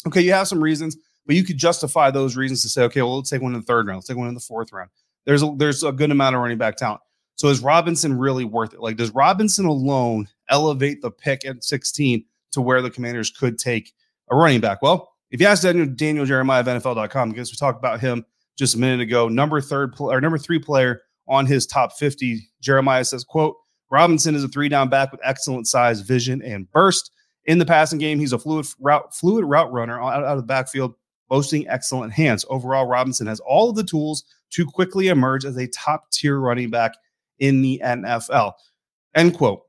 okay, 0.06 0.20
you 0.20 0.32
have 0.32 0.48
some 0.48 0.62
reasons, 0.62 0.96
but 1.26 1.36
you 1.36 1.44
could 1.44 1.56
justify 1.56 2.10
those 2.10 2.36
reasons 2.36 2.62
to 2.62 2.68
say, 2.68 2.82
okay, 2.82 3.02
well, 3.02 3.16
let's 3.16 3.30
take 3.30 3.42
one 3.42 3.54
in 3.54 3.60
the 3.60 3.66
third 3.66 3.86
round, 3.86 3.98
let's 3.98 4.08
take 4.08 4.16
one 4.16 4.28
in 4.28 4.34
the 4.34 4.40
fourth 4.40 4.72
round. 4.72 4.90
There's 5.26 5.42
a, 5.42 5.54
there's 5.56 5.84
a 5.84 5.92
good 5.92 6.10
amount 6.10 6.36
of 6.36 6.42
running 6.42 6.58
back 6.58 6.76
talent. 6.76 7.00
So 7.36 7.48
is 7.48 7.60
Robinson 7.60 8.18
really 8.18 8.44
worth 8.44 8.74
it? 8.74 8.80
Like, 8.80 8.96
does 8.96 9.12
Robinson 9.12 9.64
alone 9.64 10.28
elevate 10.50 11.00
the 11.00 11.10
pick 11.10 11.46
at 11.46 11.64
16 11.64 12.24
to 12.52 12.60
where 12.60 12.82
the 12.82 12.90
Commanders 12.90 13.30
could 13.30 13.58
take 13.58 13.94
a 14.30 14.36
running 14.36 14.60
back? 14.60 14.82
Well, 14.82 15.12
if 15.30 15.40
you 15.40 15.46
ask 15.46 15.62
Daniel, 15.62 15.86
Daniel 15.86 16.26
Jeremiah 16.26 16.60
of 16.60 16.66
NFL.com, 16.66 17.30
because 17.30 17.50
we 17.50 17.56
talked 17.56 17.78
about 17.78 18.00
him 18.00 18.26
just 18.58 18.74
a 18.74 18.78
minute 18.78 19.00
ago, 19.00 19.28
number 19.28 19.60
third 19.60 19.94
or 19.98 20.20
number 20.20 20.38
three 20.38 20.58
player 20.58 21.02
on 21.28 21.46
his 21.46 21.66
top 21.66 21.92
50, 21.92 22.40
Jeremiah 22.60 23.04
says, 23.04 23.24
quote, 23.24 23.56
Robinson 23.90 24.34
is 24.34 24.44
a 24.44 24.48
three 24.48 24.68
down 24.68 24.88
back 24.88 25.10
with 25.10 25.20
excellent 25.24 25.66
size, 25.66 26.00
vision, 26.00 26.42
and 26.42 26.70
burst. 26.72 27.10
In 27.50 27.58
the 27.58 27.66
passing 27.66 27.98
game, 27.98 28.20
he's 28.20 28.32
a 28.32 28.38
fluid 28.38 28.64
route, 28.78 29.12
fluid 29.12 29.44
route 29.44 29.72
runner 29.72 30.00
out, 30.00 30.22
out 30.22 30.24
of 30.24 30.36
the 30.36 30.44
backfield, 30.44 30.94
boasting 31.28 31.66
excellent 31.66 32.12
hands. 32.12 32.44
Overall, 32.48 32.86
Robinson 32.86 33.26
has 33.26 33.40
all 33.40 33.68
of 33.68 33.74
the 33.74 33.82
tools 33.82 34.22
to 34.50 34.64
quickly 34.64 35.08
emerge 35.08 35.44
as 35.44 35.56
a 35.56 35.66
top 35.66 36.08
tier 36.12 36.38
running 36.38 36.70
back 36.70 36.92
in 37.40 37.60
the 37.60 37.82
NFL. 37.84 38.52
End 39.16 39.36
quote. 39.36 39.62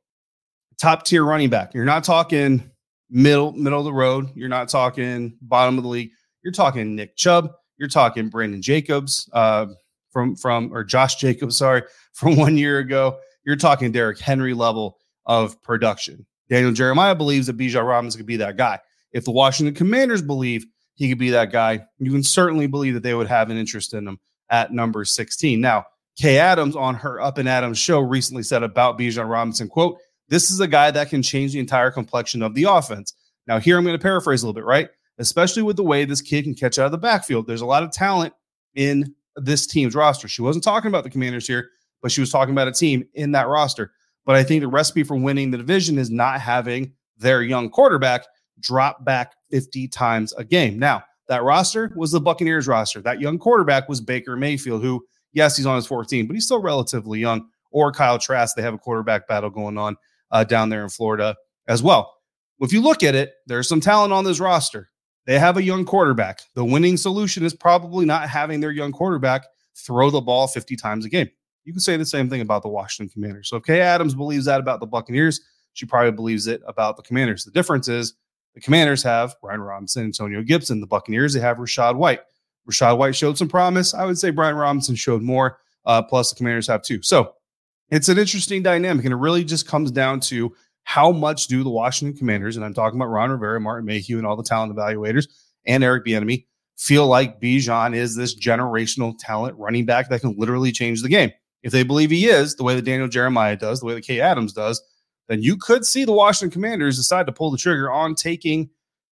Top 0.80 1.06
tier 1.06 1.26
running 1.26 1.50
back. 1.50 1.74
You're 1.74 1.84
not 1.84 2.04
talking 2.04 2.70
middle 3.10 3.52
middle 3.54 3.80
of 3.80 3.86
the 3.86 3.94
road. 3.94 4.30
You're 4.36 4.48
not 4.48 4.70
talking 4.70 5.36
bottom 5.42 5.80
of 5.80 5.84
the 5.84 5.90
league. 5.90 6.12
You're 6.44 6.54
talking 6.54 6.96
Nick 6.96 7.16
Chubb. 7.16 7.52
You're 7.78 7.90
talking 7.90 8.30
Brandon 8.30 8.62
Jacobs 8.62 9.28
uh, 9.34 9.66
from 10.12 10.36
from 10.36 10.72
or 10.72 10.84
Josh 10.84 11.16
Jacobs, 11.16 11.58
sorry, 11.58 11.82
from 12.14 12.36
one 12.36 12.60
year 12.60 12.78
ago. 12.78 13.18
You're 13.44 13.56
talking 13.56 13.92
Derrick 13.92 14.20
Henry 14.20 14.54
level 14.54 15.00
of 15.26 15.60
production. 15.64 16.28
Daniel 16.52 16.72
Jeremiah 16.72 17.16
believes 17.16 17.48
that 17.48 17.58
Bijan 17.58 17.88
Robinson 17.88 18.20
could 18.20 18.28
be 18.28 18.38
that 18.38 18.58
guy. 18.58 18.80
If 19.12 19.26
the 19.26 19.32
Washington 19.32 19.74
Commanders 19.74 20.22
believe 20.22 20.66
he 20.94 21.10
could 21.10 21.18
be 21.18 21.32
that 21.32 21.52
guy, 21.52 21.82
you 21.98 22.12
can 22.12 22.22
certainly 22.22 22.68
believe 22.68 22.94
that 22.94 23.02
they 23.02 23.16
would 23.16 23.28
have 23.28 23.50
an 23.50 23.58
interest 23.58 23.96
in 23.96 24.08
him 24.08 24.20
at 24.52 24.72
number 24.72 25.04
16. 25.04 25.60
Now, 25.60 25.86
Kay 26.16 26.38
Adams 26.38 26.76
on 26.76 26.94
her 26.94 27.20
Up 27.20 27.40
and 27.40 27.50
Adams 27.50 27.80
show 27.80 28.00
recently 28.00 28.44
said 28.44 28.62
about 28.62 29.00
Bijan 29.00 29.28
Robinson, 29.28 29.68
quote, 29.68 29.98
this 30.28 30.52
is 30.52 30.60
a 30.60 30.68
guy 30.68 30.92
that 30.92 31.10
can 31.10 31.24
change 31.24 31.54
the 31.54 31.60
entire 31.60 31.90
complexion 31.90 32.44
of 32.44 32.54
the 32.54 32.66
offense. 32.66 33.14
Now, 33.48 33.60
here 33.60 33.78
I'm 33.78 33.84
going 33.84 33.98
to 33.98 34.02
paraphrase 34.02 34.44
a 34.44 34.46
little 34.46 34.54
bit, 34.54 34.66
right? 34.66 34.90
especially 35.22 35.62
with 35.62 35.78
the 35.78 35.84
way 35.84 36.04
this 36.04 36.22
kid 36.22 36.44
can 36.44 36.56
catch 36.56 36.80
out 36.80 36.88
of 36.88 36.92
the 36.92 36.98
backfield. 36.98 37.48
There's 37.48 37.62
a 37.62 37.66
lot 37.66 37.84
of 37.84 37.92
talent 37.92 38.34
in 38.76 39.14
this 39.36 39.68
team's 39.68 39.96
roster. 39.96 40.28
She 40.28 40.42
wasn't 40.42 40.64
talking 40.64 40.90
about 40.90 41.04
the 41.04 41.10
commanders 41.10 41.48
here, 41.48 41.70
but 42.02 42.12
she 42.12 42.22
was 42.22 42.32
talking 42.32 42.54
about 42.54 42.68
a 42.68 42.72
team 42.72 43.08
in 43.14 43.32
that 43.34 43.48
roster. 43.48 43.92
But 44.26 44.36
I 44.36 44.44
think 44.44 44.62
the 44.62 44.68
recipe 44.68 45.04
for 45.04 45.16
winning 45.16 45.52
the 45.52 45.58
division 45.58 45.98
is 45.98 46.10
not 46.10 46.42
having 46.42 46.94
their 47.18 47.42
young 47.42 47.70
quarterback 47.70 48.26
drop 48.60 49.04
back 49.04 49.34
50 49.50 49.88
times 49.88 50.34
a 50.34 50.44
game. 50.44 50.78
Now, 50.78 51.04
that 51.28 51.44
roster 51.44 51.92
was 51.96 52.12
the 52.12 52.20
Buccaneers 52.20 52.68
roster. 52.68 53.02
That 53.02 53.22
young 53.22 53.40
quarterback 53.40 53.88
was 53.88 54.02
Baker 54.02 54.36
Mayfield, 54.36 54.84
who, 54.84 55.04
yes, 55.34 55.58
he's 55.58 55.66
on 55.66 55.76
his 55.76 55.88
14, 55.88 56.28
but 56.28 56.34
he's 56.34 56.46
still 56.46 56.62
relatively 56.62 57.20
young. 57.20 57.48
Or 57.72 57.94
Kyle 57.94 58.20
Trask. 58.20 58.56
They 58.56 58.62
have 58.64 58.74
a 58.74 58.78
quarterback 58.78 59.30
battle 59.30 59.50
going 59.50 59.78
on 59.78 59.96
uh, 60.30 60.44
down 60.44 60.68
there 60.68 60.84
in 60.84 60.90
Florida 60.90 61.38
as 61.70 61.82
well. 61.82 62.14
If 62.60 62.74
you 62.74 62.82
look 62.82 63.02
at 63.02 63.16
it, 63.16 63.32
there's 63.48 63.70
some 63.70 63.80
talent 63.80 64.12
on 64.12 64.26
this 64.26 64.42
roster. 64.42 64.90
They 65.26 65.40
have 65.40 65.56
a 65.56 65.64
young 65.64 65.86
quarterback. 65.86 66.42
The 66.56 66.66
winning 66.66 66.98
solution 66.98 67.46
is 67.46 67.54
probably 67.54 68.06
not 68.06 68.28
having 68.28 68.60
their 68.60 68.72
young 68.72 68.92
quarterback 68.92 69.46
throw 69.76 70.10
the 70.10 70.20
ball 70.20 70.48
50 70.48 70.76
times 70.76 71.06
a 71.06 71.10
game. 71.10 71.30
You 71.64 71.74
can 71.74 71.80
say 71.80 71.98
the 71.98 72.06
same 72.06 72.30
thing 72.30 72.42
about 72.42 72.64
the 72.64 72.70
Washington 72.70 73.12
Commanders. 73.12 73.50
So 73.50 73.58
if 73.58 73.64
Kay 73.64 73.82
Adams 73.82 74.16
believes 74.16 74.46
that 74.46 74.60
about 74.60 74.80
the 74.80 74.88
Buccaneers, 74.88 75.42
she 75.74 75.86
probably 75.86 76.12
believes 76.12 76.48
it 76.48 76.62
about 76.68 76.98
the 76.98 77.04
Commanders. 77.04 77.44
The 77.44 77.52
difference 77.52 77.88
is 77.88 78.16
the 78.56 78.62
Commanders 78.62 79.04
have 79.04 79.36
Brian 79.42 79.62
Robinson, 79.62 80.04
Antonio 80.04 80.42
Gibson. 80.42 80.82
The 80.82 80.88
Buccaneers, 80.88 81.34
they 81.34 81.40
have 81.40 81.58
Rachaad 81.58 81.96
White. 81.96 82.22
Rachaad 82.70 82.98
White 82.98 83.16
showed 83.16 83.38
some 83.38 83.48
promise. 83.48 83.94
I 83.94 84.06
would 84.06 84.18
say 84.18 84.30
Brian 84.30 84.56
Robinson 84.56 84.96
showed 84.96 85.22
more. 85.22 85.60
Uh, 85.86 86.02
plus, 86.02 86.30
the 86.30 86.36
Commanders 86.36 86.68
have 86.68 86.84
two. 86.84 87.02
So 87.02 87.34
it's 87.90 88.10
an 88.10 88.18
interesting 88.18 88.64
dynamic, 88.64 89.06
and 89.06 89.14
it 89.14 89.18
really 89.18 89.44
just 89.44 89.68
comes 89.68 89.92
down 89.92 90.20
to 90.22 90.54
how 90.84 91.12
much 91.12 91.48
do 91.48 91.64
the 91.64 91.70
Washington 91.70 92.18
Commanders, 92.18 92.56
and 92.56 92.66
I'm 92.66 92.74
talking 92.74 93.00
about 93.00 93.10
Ron 93.10 93.32
Rivera, 93.32 93.60
Martin 93.60 93.86
Mayhew, 93.86 94.18
and 94.18 94.26
all 94.26 94.36
the 94.36 94.44
talent 94.44 94.76
evaluators, 94.76 95.28
and 95.66 95.84
Eric 95.84 96.06
Bieniemy, 96.06 96.46
feel 96.78 97.08
like 97.08 97.40
Bijan 97.40 97.96
is 97.96 98.16
this 98.16 98.38
generational 98.38 99.16
talent 99.20 99.58
running 99.58 99.86
back 99.86 100.10
that 100.10 100.22
can 100.22 100.36
literally 100.38 100.72
change 100.72 101.02
the 101.02 101.10
game. 101.10 101.32
If 101.64 101.72
they 101.72 101.84
believe 101.84 102.10
he 102.10 102.26
is, 102.26 102.56
the 102.56 102.64
way 102.64 102.76
that 102.76 102.86
Daniel 102.86 103.08
Jeremiah 103.08 103.56
does, 103.56 103.80
the 103.80 103.86
way 103.86 103.94
that 103.94 104.04
Kay 104.04 104.20
Adams 104.20 104.54
does, 104.54 104.82
then 105.28 105.42
you 105.42 105.58
could 105.58 105.86
see 105.86 106.06
the 106.06 106.12
Washington 106.12 106.52
Commanders 106.52 106.98
decide 106.98 107.26
to 107.28 107.32
pull 107.32 107.52
the 107.52 107.58
trigger 107.58 107.92
on 107.92 108.16
taking 108.16 108.70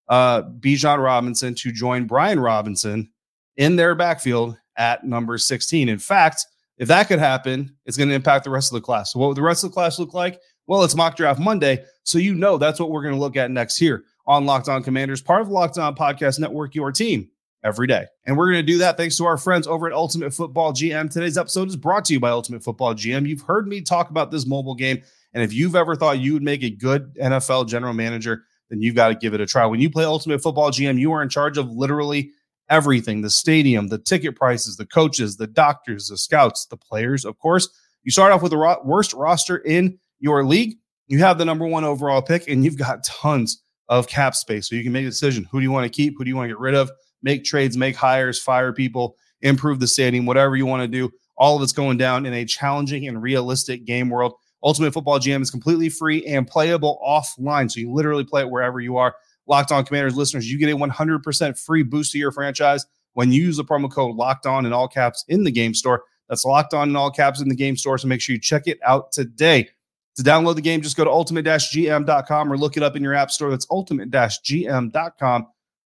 uh, 0.10 0.44
Bijan 0.44 1.02
Robinson 1.02 1.54
to 1.56 1.72
join 1.72 2.06
Brian 2.08 2.40
Robinson 2.40 3.12
in 3.58 3.76
their 3.76 3.96
backfield 3.96 4.58
at 4.78 5.04
number 5.04 5.38
16. 5.38 5.88
In 5.88 6.00
fact, 6.00 6.48
if 6.78 6.88
that 6.88 7.08
could 7.08 7.20
happen, 7.20 7.76
it's 7.86 7.98
going 7.98 8.10
to 8.10 8.16
impact 8.16 8.46
the 8.46 8.50
rest 8.50 8.72
of 8.72 8.76
the 8.76 8.86
class. 8.86 9.14
So, 9.14 9.20
what 9.20 9.28
would 9.28 9.38
the 9.38 9.44
rest 9.44 9.64
of 9.64 9.70
the 9.70 9.74
class 9.74 10.00
look 10.00 10.14
like? 10.14 10.40
Well, 10.66 10.84
it's 10.84 10.96
mock 10.96 11.16
draft 11.16 11.40
Monday. 11.40 11.84
So, 12.04 12.18
you 12.18 12.34
know 12.34 12.58
that's 12.58 12.80
what 12.80 12.90
we're 12.90 13.04
going 13.04 13.14
to 13.14 13.20
look 13.20 13.36
at 13.36 13.52
next 13.52 13.78
here 13.78 14.06
on 14.26 14.46
Locked 14.46 14.70
On 14.70 14.82
Commanders, 14.82 15.22
part 15.22 15.42
of 15.42 15.48
the 15.48 15.54
Locked 15.54 15.78
On 15.78 15.96
Podcast 15.96 16.40
Network, 16.40 16.76
your 16.76 16.92
team 16.92 17.30
every 17.64 17.88
day. 17.88 18.06
And 18.26 18.38
we're 18.38 18.52
going 18.52 18.66
to 18.66 18.72
do 18.72 18.80
that 18.80 18.98
thanks 18.98 19.18
to 19.18 19.26
our 19.26 19.38
friends 19.38 19.68
over 19.68 19.88
at 19.88 19.94
Ultimate 19.94 20.34
Football 20.34 20.74
GM. 20.74 21.12
Today's 21.12 21.38
episode 21.38 21.68
is 21.68 21.76
brought 21.76 22.06
to 22.06 22.14
you 22.14 22.20
by 22.20 22.30
Ultimate 22.30 22.64
Football 22.64 22.94
GM. 22.94 23.28
You've 23.28 23.42
heard 23.42 23.68
me 23.68 23.82
talk 23.82 24.10
about 24.10 24.32
this 24.32 24.46
mobile 24.46 24.76
game. 24.76 25.02
And 25.34 25.44
if 25.44 25.54
you've 25.54 25.76
ever 25.76 25.96
thought 25.96 26.20
you 26.20 26.34
would 26.34 26.44
make 26.44 26.64
a 26.64 26.70
good 26.70 27.14
NFL 27.16 27.68
general 27.68 27.94
manager, 27.94 28.44
then 28.70 28.82
you've 28.82 28.96
got 28.96 29.10
to 29.10 29.16
give 29.16 29.34
it 29.34 29.42
a 29.42 29.46
try. 29.46 29.66
When 29.66 29.80
you 29.80 29.90
play 29.90 30.06
Ultimate 30.06 30.42
Football 30.42 30.72
GM, 30.72 31.00
you 31.00 31.12
are 31.12 31.22
in 31.22 31.30
charge 31.30 31.58
of 31.58 31.70
literally 31.70 32.32
everything 32.70 33.22
the 33.22 33.30
stadium, 33.30 33.88
the 33.88 33.98
ticket 33.98 34.36
prices, 34.36 34.78
the 34.78 34.86
coaches, 34.86 35.38
the 35.38 35.48
doctors, 35.48 36.08
the 36.08 36.18
scouts, 36.18 36.66
the 36.68 36.78
players, 36.78 37.26
of 37.26 37.38
course. 37.40 37.68
You 38.04 38.12
start 38.12 38.32
off 38.32 38.42
with 38.42 38.52
the 38.52 38.58
ro- 38.58 38.82
worst 38.86 39.14
roster 39.14 39.58
in 39.58 40.00
your 40.20 40.46
league. 40.46 40.78
You 41.08 41.20
have 41.20 41.38
the 41.38 41.46
number 41.46 41.66
one 41.66 41.84
overall 41.84 42.22
pick, 42.22 42.48
and 42.48 42.64
you've 42.64 42.78
got 42.78 43.04
tons 43.04 43.62
of 43.90 44.08
cap 44.08 44.36
space. 44.36 44.70
So 44.70 44.76
you 44.76 44.84
can 44.84 44.92
make 44.92 45.06
a 45.06 45.10
decision 45.10 45.48
who 45.52 45.60
do 45.60 45.64
you 45.64 45.72
want 45.72 45.86
to 45.86 45.96
keep, 45.96 46.16
who 46.18 46.24
do 46.24 46.30
you 46.30 46.36
want 46.36 46.46
to 46.46 46.54
get 46.54 46.60
rid 46.60 46.76
of, 46.76 46.92
make 47.22 47.44
trades, 47.44 47.78
make 47.78 47.96
hires, 47.96 48.42
fire 48.42 48.74
people, 48.74 49.16
improve 49.42 49.80
the 49.80 49.88
stadium, 49.88 50.26
whatever 50.26 50.56
you 50.56 50.66
want 50.66 50.82
to 50.82 50.88
do. 50.88 51.12
All 51.38 51.56
of 51.56 51.62
it's 51.62 51.72
going 51.72 51.98
down 51.98 52.26
in 52.26 52.34
a 52.34 52.46
challenging 52.46 53.08
and 53.08 53.22
realistic 53.22 53.86
game 53.86 54.10
world. 54.10 54.34
Ultimate 54.62 54.94
Football 54.94 55.20
GM 55.20 55.42
is 55.42 55.52
completely 55.52 55.90
free 55.90 56.26
and 56.26 56.46
playable 56.46 57.00
offline. 57.06 57.72
So 57.72 57.80
you 57.80 57.92
literally 57.92 58.26
play 58.26 58.42
it 58.42 58.50
wherever 58.50 58.80
you 58.80 58.98
are. 58.98 59.16
Locked 59.48 59.72
On 59.72 59.86
Commanders 59.86 60.18
listeners, 60.18 60.52
you 60.52 60.60
get 60.60 60.70
a 60.70 60.78
100% 60.78 61.58
free 61.58 61.84
boost 61.84 62.12
to 62.12 62.20
your 62.20 62.32
franchise 62.32 62.86
when 63.14 63.32
you 63.32 63.42
use 63.44 63.58
the 63.58 63.64
promo 63.64 63.92
code 63.92 64.16
Locked 64.16 64.46
On 64.46 64.66
in 64.66 64.74
all 64.74 64.88
caps 64.88 65.26
in 65.28 65.44
the 65.44 65.52
game 65.52 65.74
store. 65.74 66.04
That's 66.28 66.46
Locked 66.46 66.74
On 66.74 66.90
in 66.90 66.96
all 66.96 67.10
caps 67.10 67.42
in 67.42 67.50
the 67.50 67.56
game 67.56 67.76
store. 67.76 67.98
So 67.98 68.08
make 68.08 68.22
sure 68.22 68.36
you 68.36 68.42
check 68.42 68.68
it 68.68 68.80
out 68.84 69.12
today. 69.12 69.70
To 70.18 70.24
download 70.24 70.56
the 70.56 70.62
game, 70.62 70.82
just 70.82 70.98
go 70.98 71.06
to 71.06 71.10
ultimate-gm.com 71.10 72.52
or 72.52 72.58
look 72.58 72.76
it 72.76 72.84
up 72.84 72.98
in 72.98 73.04
your 73.04 73.14
app 73.14 73.32
store. 73.32 73.50
That's 73.50 73.68
ultimate-gm.com. 73.72 75.48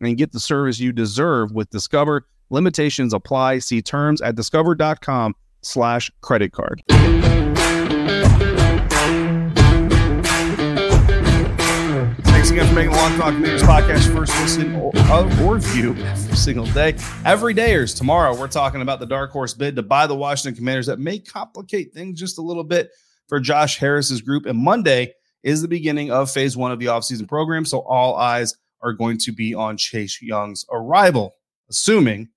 and 0.00 0.16
get 0.16 0.32
the 0.32 0.40
service 0.40 0.80
you 0.80 0.92
deserve 0.92 1.52
with 1.52 1.70
Discover. 1.70 2.26
Limitations 2.50 3.14
apply. 3.14 3.60
See 3.60 3.82
terms 3.82 4.20
at 4.20 4.34
discover.com 4.34 5.34
slash 5.62 6.10
credit 6.20 6.52
card. 6.52 6.82
Thanks 12.24 12.50
again 12.50 12.66
for 12.66 12.74
making 12.74 12.92
Locked 12.92 13.20
On 13.20 13.34
Commanders 13.34 13.62
podcast 13.62 14.12
first 14.14 14.32
listen 14.40 14.74
or, 14.74 14.92
or 15.44 15.58
view 15.58 15.94
every 15.94 16.36
single 16.36 16.66
day. 16.66 16.96
Every 17.24 17.54
dayers. 17.54 17.96
Tomorrow, 17.96 18.38
we're 18.38 18.48
talking 18.48 18.80
about 18.80 18.98
the 18.98 19.06
dark 19.06 19.30
horse 19.30 19.54
bid 19.54 19.76
to 19.76 19.82
buy 19.82 20.06
the 20.06 20.16
Washington 20.16 20.56
Commanders 20.56 20.86
that 20.86 20.98
may 20.98 21.18
complicate 21.18 21.92
things 21.92 22.18
just 22.18 22.38
a 22.38 22.42
little 22.42 22.64
bit 22.64 22.90
for 23.28 23.38
Josh 23.38 23.78
Harris's 23.78 24.22
group. 24.22 24.46
And 24.46 24.58
Monday 24.58 25.12
is 25.42 25.62
the 25.62 25.68
beginning 25.68 26.10
of 26.10 26.30
phase 26.30 26.56
one 26.56 26.72
of 26.72 26.78
the 26.78 26.86
offseason 26.86 27.28
program. 27.28 27.64
So 27.64 27.80
all 27.80 28.16
eyes 28.16 28.56
are 28.82 28.92
going 28.92 29.18
to 29.18 29.32
be 29.32 29.54
on 29.54 29.76
Chase 29.76 30.20
Young's 30.22 30.64
arrival, 30.70 31.36
assuming 31.68 32.28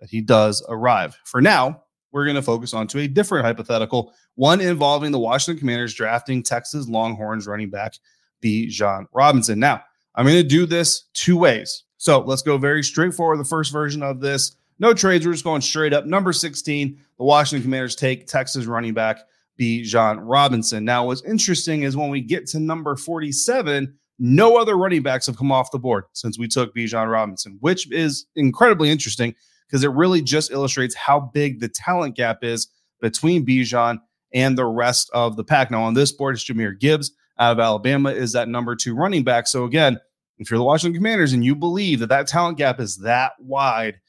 that 0.00 0.10
he 0.10 0.20
does 0.20 0.64
arrive. 0.68 1.18
For 1.24 1.40
now, 1.40 1.82
we're 2.12 2.24
going 2.24 2.36
to 2.36 2.42
focus 2.42 2.74
on 2.74 2.86
to 2.88 3.00
a 3.00 3.08
different 3.08 3.44
hypothetical, 3.44 4.12
one 4.36 4.60
involving 4.60 5.10
the 5.10 5.18
Washington 5.18 5.58
Commanders 5.58 5.94
drafting 5.94 6.42
Texas 6.42 6.88
Longhorns 6.88 7.46
running 7.46 7.70
back 7.70 7.94
Bijan 8.42 9.06
Robinson. 9.12 9.58
Now, 9.58 9.82
I'm 10.14 10.24
going 10.24 10.36
to 10.36 10.48
do 10.48 10.66
this 10.66 11.04
two 11.14 11.36
ways. 11.36 11.84
So 11.96 12.20
let's 12.20 12.42
go 12.42 12.58
very 12.58 12.84
straightforward. 12.84 13.40
The 13.40 13.44
first 13.44 13.72
version 13.72 14.02
of 14.02 14.20
this, 14.20 14.56
no 14.78 14.94
trades. 14.94 15.26
We're 15.26 15.32
just 15.32 15.44
going 15.44 15.60
straight 15.60 15.92
up. 15.92 16.06
Number 16.06 16.32
16, 16.32 16.98
the 17.18 17.24
Washington 17.24 17.64
Commanders 17.64 17.96
take 17.96 18.26
Texas 18.26 18.66
running 18.66 18.94
back 18.94 19.20
Bijan 19.58 20.18
Robinson. 20.20 20.84
Now, 20.84 21.06
what's 21.06 21.22
interesting 21.22 21.82
is 21.82 21.96
when 21.96 22.10
we 22.10 22.20
get 22.20 22.46
to 22.48 22.60
number 22.60 22.96
47, 22.96 23.96
no 24.18 24.56
other 24.56 24.76
running 24.76 25.02
backs 25.02 25.26
have 25.26 25.36
come 25.36 25.52
off 25.52 25.70
the 25.70 25.78
board 25.78 26.04
since 26.12 26.38
we 26.38 26.48
took 26.48 26.74
Bijan 26.74 27.10
Robinson, 27.10 27.58
which 27.60 27.90
is 27.90 28.26
incredibly 28.36 28.90
interesting 28.90 29.34
because 29.66 29.82
it 29.82 29.90
really 29.90 30.22
just 30.22 30.50
illustrates 30.50 30.94
how 30.94 31.18
big 31.20 31.60
the 31.60 31.68
talent 31.68 32.14
gap 32.14 32.44
is 32.44 32.68
between 33.00 33.44
Bijan 33.44 33.98
and 34.32 34.56
the 34.56 34.66
rest 34.66 35.10
of 35.12 35.36
the 35.36 35.44
pack. 35.44 35.70
Now, 35.70 35.82
on 35.82 35.94
this 35.94 36.12
board, 36.12 36.34
it's 36.34 36.44
Jahmyr 36.44 36.78
Gibbs 36.78 37.12
out 37.38 37.52
of 37.52 37.60
Alabama 37.60 38.10
is 38.10 38.32
that 38.32 38.48
number 38.48 38.76
two 38.76 38.94
running 38.94 39.24
back. 39.24 39.46
So 39.46 39.64
again, 39.64 39.98
if 40.38 40.50
you're 40.50 40.58
the 40.58 40.64
Washington 40.64 40.98
Commanders 40.98 41.32
and 41.32 41.44
you 41.44 41.54
believe 41.54 42.00
that 42.00 42.08
that 42.08 42.26
talent 42.26 42.58
gap 42.58 42.80
is 42.80 42.98
that 42.98 43.32
wide, 43.38 44.00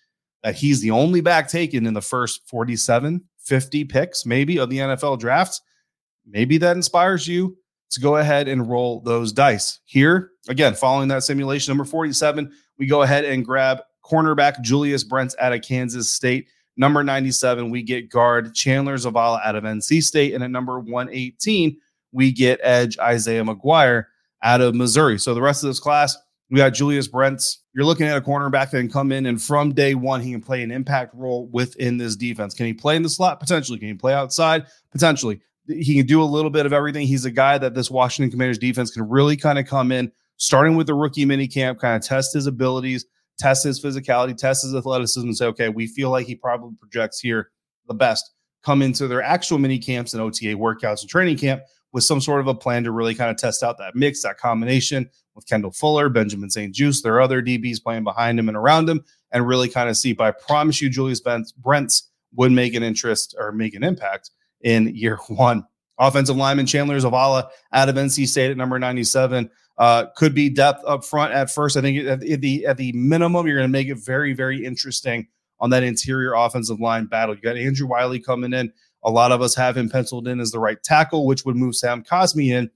that 0.44 0.56
he's 0.56 0.82
the 0.82 0.92
only 0.92 1.22
back 1.22 1.48
taken 1.48 1.86
in 1.86 1.94
the 1.94 2.02
first 2.02 2.48
47, 2.48 3.24
50 3.40 3.86
picks, 3.86 4.26
maybe 4.26 4.60
of 4.60 4.70
the 4.70 4.78
NFL 4.78 5.20
draft, 5.20 5.62
maybe 6.26 6.58
that 6.60 6.76
inspires 6.76 7.28
you 7.28 7.58
to 7.92 8.02
go 8.02 8.18
ahead 8.18 8.48
and 8.48 8.68
roll 8.70 9.02
those 9.02 9.32
dice. 9.32 9.80
Here, 9.86 10.32
again, 10.48 10.74
following 10.74 11.08
that 11.10 11.24
simulation, 11.24 11.72
number 11.72 11.86
47, 11.86 12.52
we 12.78 12.88
go 12.88 13.04
ahead 13.04 13.26
and 13.26 13.46
grab 13.46 13.80
cornerback 14.04 14.62
Julius 14.62 15.04
Brents 15.04 15.36
out 15.40 15.54
of 15.54 15.62
Kansas 15.62 16.10
State. 16.10 16.48
Number 16.78 17.04
97, 17.04 17.70
we 17.70 17.84
get 17.84 18.10
guard 18.10 18.54
Chandler 18.54 18.96
Zavala 18.96 19.40
out 19.46 19.56
of 19.56 19.64
NC 19.64 20.04
State. 20.04 20.34
And 20.34 20.44
at 20.44 20.52
number 20.52 20.80
118, 20.80 21.78
we 22.12 22.32
get 22.32 22.60
edge 22.64 22.98
Isaiah 23.00 23.44
McGuire 23.44 24.06
out 24.44 24.62
of 24.62 24.76
Missouri. 24.76 25.18
So 25.18 25.34
the 25.34 25.42
rest 25.42 25.64
of 25.64 25.70
this 25.70 25.80
class, 25.80 26.18
we 26.50 26.58
got 26.58 26.72
Julius 26.72 27.08
Brents. 27.08 27.64
You're 27.74 27.86
looking 27.86 28.08
at 28.08 28.18
a 28.18 28.22
cornerback 28.22 28.72
that 28.72 28.80
can 28.80 28.90
come 28.90 29.12
in 29.12 29.26
and 29.26 29.42
from 29.42 29.74
day 29.74 29.96
one, 29.96 30.22
he 30.22 30.32
can 30.32 30.42
play 30.42 30.64
an 30.64 30.72
impact 30.72 31.14
role 31.16 31.48
within 31.48 31.98
this 31.98 32.16
defense. 32.16 32.54
Can 32.54 32.66
he 32.66 32.74
play 32.74 32.96
in 32.96 33.04
the 33.04 33.10
slot? 33.10 33.40
Potentially. 33.40 33.80
Can 33.80 33.88
he 33.88 33.94
play 33.94 34.14
outside? 34.14 34.66
Potentially. 34.92 35.42
He 35.68 35.96
can 35.96 36.06
do 36.06 36.22
a 36.22 36.26
little 36.26 36.52
bit 36.52 36.66
of 36.66 36.74
everything. 36.74 37.08
He's 37.08 37.26
a 37.26 37.32
guy 37.32 37.58
that 37.58 37.74
this 37.74 37.90
Washington 37.90 38.32
Commanders 38.32 38.60
defense 38.60 38.92
can 38.92 39.08
really 39.08 39.36
kind 39.36 39.58
of 39.58 39.66
come 39.66 39.92
in, 39.92 40.12
starting 40.38 40.76
with 40.76 40.88
the 40.88 40.94
rookie 40.94 41.26
mini 41.26 41.48
camp, 41.48 41.80
kind 41.80 41.96
of 41.96 42.08
test 42.08 42.34
his 42.34 42.48
abilities, 42.48 43.06
test 43.38 43.64
his 43.64 43.82
physicality, 43.82 44.38
test 44.38 44.64
his 44.64 44.76
athleticism, 44.76 45.28
and 45.28 45.38
say, 45.38 45.46
okay, 45.48 45.70
we 45.70 45.88
feel 45.88 46.10
like 46.10 46.28
he 46.28 46.36
probably 46.36 46.76
projects 46.80 47.20
here 47.20 47.50
the 47.88 47.94
best. 47.94 48.32
Come 48.64 48.82
into 48.82 49.08
their 49.08 49.22
actual 49.22 49.58
mini 49.58 49.78
camps 49.80 50.14
and 50.14 50.22
OTA 50.22 50.56
workouts 50.56 51.02
and 51.02 51.10
training 51.10 51.38
camp 51.38 51.62
with 51.94 52.04
some 52.04 52.20
sort 52.20 52.42
of 52.42 52.48
a 52.48 52.54
plan 52.54 52.84
to 52.84 52.92
really 52.92 53.16
kind 53.16 53.32
of 53.32 53.38
test 53.38 53.64
out 53.64 53.78
that 53.78 53.96
mix, 53.96 54.22
that 54.24 54.38
combination 54.38 55.10
with 55.34 55.48
Kendall 55.48 55.72
Fuller, 55.72 56.10
Benjamin 56.10 56.50
St-Juste, 56.50 57.04
there 57.04 57.14
are 57.16 57.22
other 57.22 57.42
DBs 57.42 57.84
playing 57.84 58.04
behind 58.04 58.40
him 58.40 58.48
and 58.50 58.58
around 58.58 58.90
him, 58.90 59.04
and 59.32 59.48
really 59.48 59.70
kind 59.70 59.90
of 59.90 59.98
see. 59.98 60.14
But 60.14 60.28
I 60.28 60.32
promise 60.32 60.82
you, 60.82 60.90
Julius 60.90 61.22
Brents 61.58 62.10
would 62.36 62.52
make 62.52 62.74
an 62.74 62.84
interest 62.84 63.36
or 63.38 63.52
make 63.52 63.76
an 63.76 63.84
impact 63.84 64.32
in 64.66 64.94
year 64.94 65.18
one. 65.30 65.66
Offensive 65.98 66.36
lineman 66.36 66.66
Chandler 66.66 67.00
Zavala 67.00 67.48
out 67.72 67.88
of 67.88 67.96
NC 67.96 68.28
State 68.28 68.52
at 68.52 68.58
number 68.58 68.78
97. 68.78 69.50
Uh, 69.78 70.06
could 70.18 70.34
be 70.34 70.50
depth 70.50 70.84
up 70.86 71.06
front 71.06 71.34
at 71.34 71.50
first. 71.50 71.78
I 71.78 71.82
think 71.82 72.06
at 72.06 72.20
the 72.20 72.66
at 72.66 72.78
the 72.78 72.92
minimum, 72.94 73.48
you're 73.48 73.58
going 73.58 73.68
to 73.68 73.72
make 73.72 73.88
it 73.88 73.98
very, 73.98 74.34
very 74.34 74.66
interesting 74.66 75.28
on 75.60 75.70
that 75.70 75.84
interior 75.84 76.34
offensive 76.34 76.80
line 76.80 77.06
battle. 77.06 77.36
You 77.36 77.42
got 77.42 77.58
Andrew 77.58 77.88
Wylie 77.88 78.20
coming 78.20 78.54
in. 78.54 78.72
A 79.04 79.12
lot 79.12 79.32
of 79.32 79.42
us 79.42 79.54
have 79.56 79.78
him 79.78 79.90
penciled 79.90 80.28
in 80.28 80.40
as 80.40 80.52
the 80.52 80.60
right 80.60 80.82
tackle, 80.82 81.26
which 81.26 81.46
would 81.46 81.56
move 81.56 81.76
Sam 81.76 82.04
Cosmi 82.04 82.52
in 82.52 82.70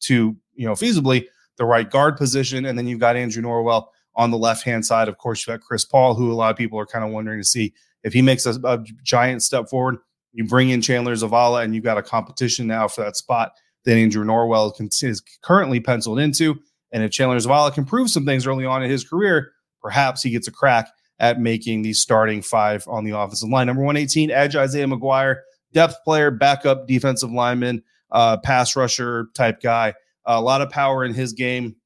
to 0.00 0.36
you 0.54 0.66
know 0.66 0.72
feasibly 0.72 1.24
the 1.56 1.64
right 1.64 1.88
guard 1.88 2.16
position, 2.16 2.66
and 2.66 2.76
then 2.76 2.86
you've 2.86 3.00
got 3.00 3.16
Andrew 3.16 3.42
Norwell 3.42 3.86
on 4.16 4.30
the 4.30 4.38
left 4.38 4.64
hand 4.64 4.84
side. 4.84 5.08
Of 5.08 5.18
course, 5.18 5.46
you've 5.46 5.58
got 5.58 5.66
Chris 5.66 5.84
Paul, 5.84 6.14
who 6.14 6.32
a 6.32 6.34
lot 6.34 6.50
of 6.50 6.56
people 6.56 6.78
are 6.78 6.86
kind 6.86 7.04
of 7.04 7.10
wondering 7.10 7.40
to 7.40 7.44
see 7.46 7.74
if 8.02 8.12
he 8.12 8.22
makes 8.22 8.46
a, 8.46 8.60
a 8.64 8.84
giant 9.02 9.42
step 9.42 9.68
forward. 9.68 9.98
You 10.34 10.44
bring 10.44 10.70
in 10.70 10.82
Chandler 10.82 11.14
Zavala, 11.14 11.64
and 11.64 11.74
you've 11.74 11.84
got 11.84 11.96
a 11.96 12.02
competition 12.02 12.66
now 12.66 12.88
for 12.88 13.02
that 13.02 13.16
spot 13.16 13.52
that 13.84 13.96
Andrew 13.96 14.24
Norwell 14.24 14.74
is 15.02 15.22
currently 15.42 15.80
penciled 15.80 16.18
into. 16.18 16.58
And 16.92 17.02
if 17.02 17.12
Chandler 17.12 17.36
Zavala 17.36 17.72
can 17.72 17.84
prove 17.84 18.10
some 18.10 18.26
things 18.26 18.46
early 18.46 18.66
on 18.66 18.82
in 18.82 18.90
his 18.90 19.04
career, 19.04 19.52
perhaps 19.80 20.22
he 20.22 20.30
gets 20.30 20.48
a 20.48 20.52
crack 20.52 20.88
at 21.20 21.40
making 21.40 21.82
the 21.82 21.92
starting 21.92 22.42
five 22.42 22.86
on 22.88 23.04
the 23.04 23.16
offensive 23.16 23.48
line. 23.48 23.68
Number 23.68 23.82
118, 23.82 24.30
Edge 24.30 24.56
Isaiah 24.56 24.86
McGuire, 24.86 25.36
depth 25.72 25.96
player, 26.04 26.30
backup 26.30 26.88
defensive 26.88 27.30
lineman, 27.30 27.82
uh, 28.10 28.38
pass 28.38 28.74
rusher 28.74 29.28
type 29.34 29.60
guy. 29.60 29.94
a 30.26 30.40
lot 30.40 30.62
of 30.62 30.70
power 30.70 31.04
in 31.04 31.12
his 31.12 31.34
game, 31.34 31.76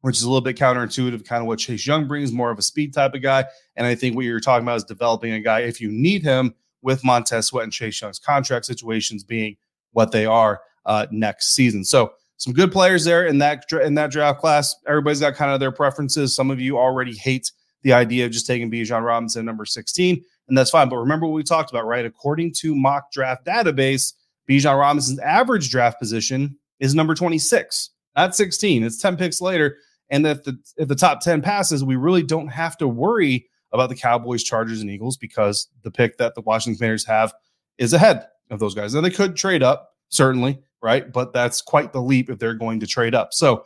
which 0.00 0.16
is 0.16 0.22
a 0.22 0.26
little 0.26 0.40
bit 0.40 0.56
counterintuitive, 0.56 1.24
kind 1.26 1.42
of 1.42 1.46
what 1.46 1.58
Chase 1.58 1.86
Young 1.86 2.08
brings, 2.08 2.32
more 2.32 2.50
of 2.50 2.58
a 2.58 2.62
speed 2.62 2.94
type 2.94 3.14
of 3.14 3.22
guy. 3.22 3.44
And 3.76 3.86
I 3.86 3.94
think 3.94 4.16
what 4.16 4.24
you're 4.24 4.40
talking 4.40 4.64
about 4.64 4.76
is 4.76 4.84
developing 4.84 5.32
a 5.32 5.40
guy, 5.40 5.60
if 5.60 5.80
you 5.80 5.92
need 5.92 6.22
him, 6.22 6.54
with 6.82 7.04
Montez 7.04 7.46
Sweat 7.46 7.64
and 7.64 7.72
Chase 7.72 8.00
Young's 8.00 8.18
contract 8.18 8.66
situations 8.66 9.24
being 9.24 9.56
what 9.92 10.12
they 10.12 10.26
are 10.26 10.60
uh, 10.84 11.06
next 11.10 11.54
season. 11.54 11.84
So 11.84 12.12
some 12.36 12.52
good 12.52 12.72
players 12.72 13.04
there 13.04 13.26
in 13.26 13.38
that 13.38 13.64
in 13.84 13.94
that 13.94 14.10
draft 14.10 14.40
class. 14.40 14.74
Everybody's 14.86 15.20
got 15.20 15.34
kind 15.34 15.52
of 15.52 15.60
their 15.60 15.70
preferences. 15.70 16.34
Some 16.34 16.50
of 16.50 16.60
you 16.60 16.76
already 16.76 17.16
hate 17.16 17.52
the 17.82 17.92
idea 17.92 18.26
of 18.26 18.32
just 18.32 18.46
taking 18.46 18.70
Bijan 18.70 19.04
Robinson 19.04 19.44
number 19.44 19.64
16, 19.64 20.22
and 20.48 20.58
that's 20.58 20.70
fine. 20.70 20.88
But 20.88 20.96
remember 20.96 21.26
what 21.26 21.34
we 21.34 21.44
talked 21.44 21.70
about, 21.70 21.86
right? 21.86 22.04
According 22.04 22.54
to 22.58 22.74
mock 22.74 23.12
draft 23.12 23.44
database, 23.44 24.14
Bijan 24.48 24.78
Robinson's 24.78 25.20
average 25.20 25.70
draft 25.70 26.00
position 26.00 26.56
is 26.80 26.94
number 26.96 27.14
26, 27.14 27.90
not 28.16 28.34
16. 28.34 28.82
It's 28.82 29.00
10 29.00 29.16
picks 29.16 29.40
later. 29.40 29.76
And 30.10 30.26
if 30.26 30.42
the 30.42 30.58
if 30.76 30.88
the 30.88 30.96
top 30.96 31.20
10 31.20 31.42
passes, 31.42 31.84
we 31.84 31.96
really 31.96 32.22
don't 32.22 32.48
have 32.48 32.76
to 32.78 32.88
worry 32.88 33.48
about 33.72 33.88
the 33.88 33.96
Cowboys, 33.96 34.42
Chargers, 34.42 34.80
and 34.80 34.90
Eagles 34.90 35.16
because 35.16 35.68
the 35.82 35.90
pick 35.90 36.18
that 36.18 36.34
the 36.34 36.40
Washington 36.42 36.78
Commanders 36.78 37.06
have 37.06 37.32
is 37.78 37.92
ahead 37.92 38.26
of 38.50 38.60
those 38.60 38.74
guys. 38.74 38.94
Now 38.94 39.00
they 39.00 39.10
could 39.10 39.36
trade 39.36 39.62
up, 39.62 39.94
certainly, 40.08 40.60
right? 40.82 41.10
But 41.10 41.32
that's 41.32 41.62
quite 41.62 41.92
the 41.92 42.02
leap 42.02 42.30
if 42.30 42.38
they're 42.38 42.54
going 42.54 42.80
to 42.80 42.86
trade 42.86 43.14
up. 43.14 43.32
So 43.32 43.64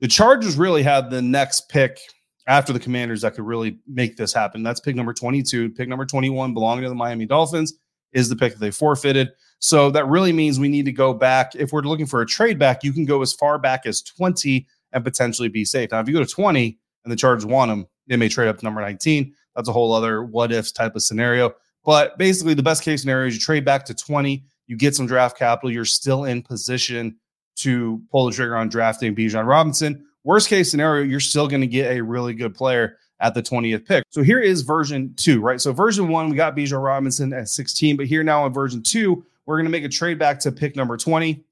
the 0.00 0.08
Chargers 0.08 0.56
really 0.56 0.82
had 0.82 1.10
the 1.10 1.22
next 1.22 1.68
pick 1.68 1.98
after 2.46 2.72
the 2.72 2.80
Commanders 2.80 3.22
that 3.22 3.34
could 3.34 3.46
really 3.46 3.78
make 3.86 4.16
this 4.16 4.32
happen. 4.32 4.62
That's 4.62 4.80
pick 4.80 4.96
number 4.96 5.14
22. 5.14 5.70
Pick 5.70 5.88
number 5.88 6.04
21 6.04 6.54
belonging 6.54 6.82
to 6.82 6.88
the 6.88 6.94
Miami 6.94 7.26
Dolphins 7.26 7.74
is 8.12 8.28
the 8.28 8.36
pick 8.36 8.52
that 8.52 8.60
they 8.60 8.70
forfeited. 8.70 9.30
So 9.58 9.90
that 9.90 10.06
really 10.06 10.32
means 10.32 10.60
we 10.60 10.68
need 10.68 10.84
to 10.84 10.92
go 10.92 11.14
back. 11.14 11.54
If 11.54 11.72
we're 11.72 11.82
looking 11.82 12.06
for 12.06 12.20
a 12.20 12.26
trade 12.26 12.58
back, 12.58 12.84
you 12.84 12.92
can 12.92 13.04
go 13.04 13.22
as 13.22 13.32
far 13.32 13.58
back 13.58 13.86
as 13.86 14.02
20 14.02 14.66
and 14.92 15.04
potentially 15.04 15.48
be 15.48 15.64
safe. 15.64 15.90
Now, 15.90 16.00
if 16.00 16.08
you 16.08 16.14
go 16.14 16.22
to 16.22 16.30
20 16.30 16.78
and 17.04 17.12
the 17.12 17.16
Chargers 17.16 17.46
want 17.46 17.70
them, 17.70 17.86
they 18.06 18.16
may 18.16 18.28
trade 18.28 18.48
up 18.48 18.58
to 18.58 18.64
number 18.64 18.80
19. 18.80 19.34
That's 19.56 19.68
a 19.68 19.72
whole 19.72 19.92
other 19.92 20.24
what 20.24 20.52
ifs 20.52 20.72
type 20.72 20.96
of 20.96 21.02
scenario. 21.02 21.54
But 21.84 22.16
basically, 22.18 22.54
the 22.54 22.62
best 22.62 22.82
case 22.82 23.02
scenario 23.02 23.28
is 23.28 23.34
you 23.34 23.40
trade 23.40 23.64
back 23.64 23.84
to 23.86 23.94
20, 23.94 24.44
you 24.66 24.76
get 24.76 24.94
some 24.94 25.06
draft 25.06 25.38
capital, 25.38 25.70
you're 25.70 25.84
still 25.84 26.24
in 26.24 26.42
position 26.42 27.16
to 27.56 28.02
pull 28.10 28.26
the 28.26 28.32
trigger 28.32 28.56
on 28.56 28.68
drafting 28.68 29.14
Bijan 29.14 29.46
Robinson. 29.46 30.04
Worst 30.24 30.48
case 30.48 30.70
scenario, 30.70 31.04
you're 31.04 31.20
still 31.20 31.46
going 31.46 31.60
to 31.60 31.66
get 31.66 31.96
a 31.96 32.02
really 32.02 32.32
good 32.32 32.54
player 32.54 32.96
at 33.20 33.34
the 33.34 33.42
20th 33.42 33.86
pick. 33.86 34.04
So 34.08 34.22
here 34.22 34.40
is 34.40 34.62
version 34.62 35.14
two, 35.16 35.40
right? 35.40 35.60
So 35.60 35.72
version 35.72 36.08
one, 36.08 36.30
we 36.30 36.36
got 36.36 36.56
Bijan 36.56 36.82
Robinson 36.82 37.32
at 37.32 37.48
16, 37.48 37.96
but 37.96 38.06
here 38.06 38.24
now 38.24 38.46
in 38.46 38.52
version 38.52 38.82
two, 38.82 39.24
we're 39.46 39.56
going 39.56 39.66
to 39.66 39.70
make 39.70 39.84
a 39.84 39.88
trade 39.88 40.18
back 40.18 40.40
to 40.40 40.52
pick 40.52 40.74
number 40.76 40.96
20. 40.96 41.44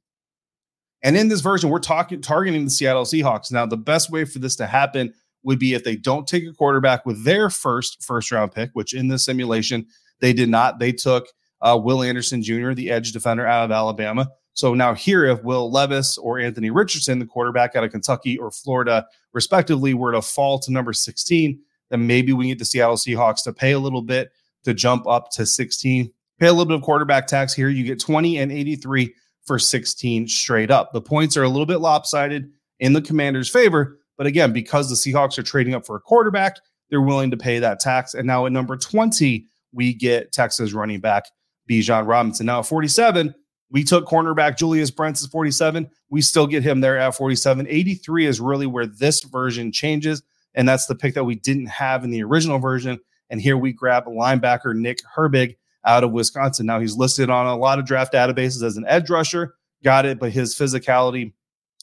And 1.03 1.17
in 1.17 1.29
this 1.29 1.41
version, 1.41 1.69
we're 1.69 1.81
talking 1.81 2.21
targeting 2.21 2.65
the 2.65 2.71
Seattle 2.71 3.05
Seahawks. 3.05 3.51
Now, 3.51 3.67
the 3.67 3.77
best 3.77 4.11
way 4.11 4.25
for 4.25 4.39
this 4.39 4.57
to 4.57 4.67
happen 4.67 5.13
would 5.45 5.59
be 5.59 5.75
if 5.75 5.85
they 5.85 5.97
don't 5.97 6.27
take 6.27 6.45
a 6.45 6.53
quarterback 6.53 7.05
with 7.07 7.25
their 7.25 7.51
first 7.51 8.03
first 8.03 8.31
round 8.31 8.53
pick, 8.53 8.71
which 8.75 8.95
in 8.95 9.09
this 9.09 9.25
simulation 9.25 9.87
they 10.21 10.33
did 10.33 10.49
not. 10.49 10.79
They 10.79 10.93
took 10.93 11.27
uh, 11.61 11.79
Will 11.83 12.03
Anderson 12.03 12.43
Jr., 12.43 12.73
the 12.73 12.91
edge 12.91 13.13
defender 13.13 13.47
out 13.47 13.65
of 13.65 13.71
Alabama. 13.71 14.29
So 14.55 14.75
now 14.75 14.95
here, 14.95 15.25
if 15.25 15.43
Will 15.43 15.71
Levis 15.71 16.19
or 16.19 16.39
Anthony 16.39 16.71
Richardson, 16.71 17.19
the 17.19 17.27
quarterback 17.27 17.75
out 17.75 17.85
of 17.85 17.91
Kentucky 17.91 18.37
or 18.39 18.51
Florida, 18.51 19.07
respectively, 19.33 19.95
were 19.95 20.13
to 20.13 20.21
fall 20.21 20.59
to 20.61 20.73
number 20.73 20.93
16, 20.93 21.59
then 21.91 22.07
maybe 22.07 22.33
we 22.33 22.47
need 22.47 22.59
the 22.59 22.65
Seattle 22.65 22.97
Seahawks 22.97 23.43
to 23.45 23.53
pay 23.53 23.73
a 23.73 23.79
little 23.79 24.03
bit 24.03 24.31
to 24.65 24.75
jump 24.75 25.07
up 25.07 25.31
to 25.33 25.47
16. 25.47 26.13
Pay 26.39 26.47
a 26.47 26.53
little 26.53 26.67
bit 26.67 26.77
of 26.77 26.83
quarterback 26.83 27.27
tax 27.27 27.55
here. 27.55 27.69
You 27.69 27.85
get 27.85 28.01
20 28.01 28.39
and 28.39 28.53
83 28.53 29.15
for 29.45 29.59
16 29.59 30.29
straight 30.29 30.71
up. 30.71 30.93
The 30.93 31.01
points 31.01 31.37
are 31.37 31.43
a 31.43 31.49
little 31.49 31.67
bit 31.67 31.81
lopsided 31.81 32.51
in 32.81 32.93
the 32.93 33.03
commander's 33.03 33.49
favor, 33.49 33.99
but 34.23 34.29
again, 34.29 34.53
because 34.53 34.89
the 34.89 34.95
Seahawks 34.95 35.37
are 35.37 35.43
trading 35.43 35.75
up 35.75 35.85
for 35.85 35.97
a 35.97 36.01
quarterback, 36.01 36.61
they're 36.91 37.01
willing 37.01 37.33
to 37.33 37.37
pay 37.37 37.59
that 37.59 37.81
tax. 37.81 38.15
And 38.15 38.25
now 38.25 38.47
at 38.47 38.53
number 38.53 38.77
20, 38.77 39.49
we 39.73 39.93
get 39.93 40.31
Texas 40.31 40.73
running 40.73 41.01
back 41.01 41.25
Bijan 41.69 42.07
Robinson. 42.07 42.47
Now 42.47 42.61
at 42.61 42.67
47, 42.67 43.35
we 43.71 43.83
took 43.83 44.07
cornerback 44.07 44.57
Julius 44.57 44.93
Brents 44.93 45.25
at 45.25 45.33
47. 45.33 45.91
We 46.09 46.23
still 46.23 46.47
get 46.47 46.63
him 46.63 46.81
there 46.81 46.97
at 47.01 47.17
47. 47.17 47.67
83 47.69 48.27
is 48.27 48.41
really 48.41 48.69
where 48.69 48.87
this 48.87 49.25
version 49.25 49.73
changes. 49.73 50.23
And 50.55 50.69
that's 50.69 50.87
the 50.87 50.95
pick 50.95 51.15
that 51.15 51.25
we 51.25 51.35
didn't 51.35 51.67
have 51.67 52.05
in 52.05 52.11
the 52.11 52.23
original 52.23 52.61
version. 52.61 53.01
And 53.29 53.41
here 53.41 53.57
we 53.57 53.73
grab 53.73 54.05
linebacker 54.05 54.73
Nick 54.73 55.01
Herbig 55.17 55.57
out 55.85 56.05
of 56.05 56.13
Wisconsin. 56.13 56.67
Now 56.67 56.79
he's 56.79 56.95
listed 56.95 57.29
on 57.29 57.49
a 57.49 57.57
lot 57.57 57.81
of 57.81 57.87
draft 57.87 58.13
databases 58.13 58.63
as 58.63 58.77
an 58.77 58.85
edge 58.87 59.11
rusher. 59.11 59.57
Got 59.83 60.07
it. 60.07 60.21
But 60.21 60.31
his 60.31 60.55
physicality, 60.55 61.33